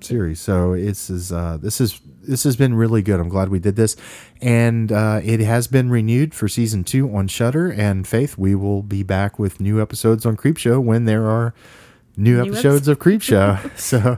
series. 0.01 0.39
So 0.39 0.71
it's 0.71 1.09
is 1.09 1.31
uh, 1.31 1.57
this 1.61 1.81
is 1.81 1.99
this 2.23 2.45
has 2.45 2.55
been 2.55 2.73
really 2.73 3.01
good. 3.01 3.19
I'm 3.19 3.29
glad 3.29 3.49
we 3.49 3.59
did 3.59 3.75
this, 3.75 3.97
and 4.41 4.93
uh, 4.93 5.19
it 5.23 5.41
has 5.41 5.67
been 5.67 5.89
renewed 5.89 6.33
for 6.33 6.47
season 6.47 6.85
two 6.85 7.13
on 7.13 7.27
Shudder. 7.27 7.69
And 7.69 8.07
Faith, 8.07 8.37
we 8.37 8.55
will 8.55 8.81
be 8.81 9.03
back 9.03 9.37
with 9.37 9.59
new 9.59 9.81
episodes 9.81 10.25
on 10.25 10.37
Creep 10.37 10.57
Show 10.57 10.79
when 10.79 11.03
there 11.03 11.29
are 11.29 11.53
new, 12.17 12.41
New 12.41 12.51
episodes 12.51 12.87
of 12.87 12.99
Creep 12.99 13.21
Show. 13.21 13.57
so, 13.75 14.17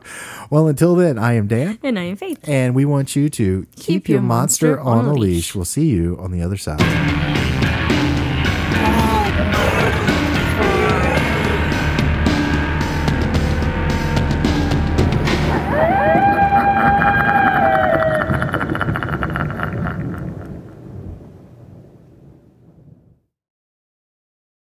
well, 0.50 0.68
until 0.68 0.96
then, 0.96 1.18
I 1.18 1.34
am 1.34 1.48
Dan. 1.48 1.80
And 1.84 1.98
I 1.98 2.04
am 2.04 2.16
Faith. 2.16 2.39
And 2.48 2.75
we 2.75 2.86
want 2.86 3.16
you 3.16 3.30
to 3.30 3.66
keep, 3.75 4.10
your, 4.10 4.22
monster, 4.22 4.80
on 4.80 5.06
a 5.06 5.13
leash. 5.13 5.56
We'll 5.56 5.66
see 5.66 5.88
you 5.88 6.18
on 6.20 6.32
the 6.32 6.42
other 6.42 6.58
side. 6.58 6.80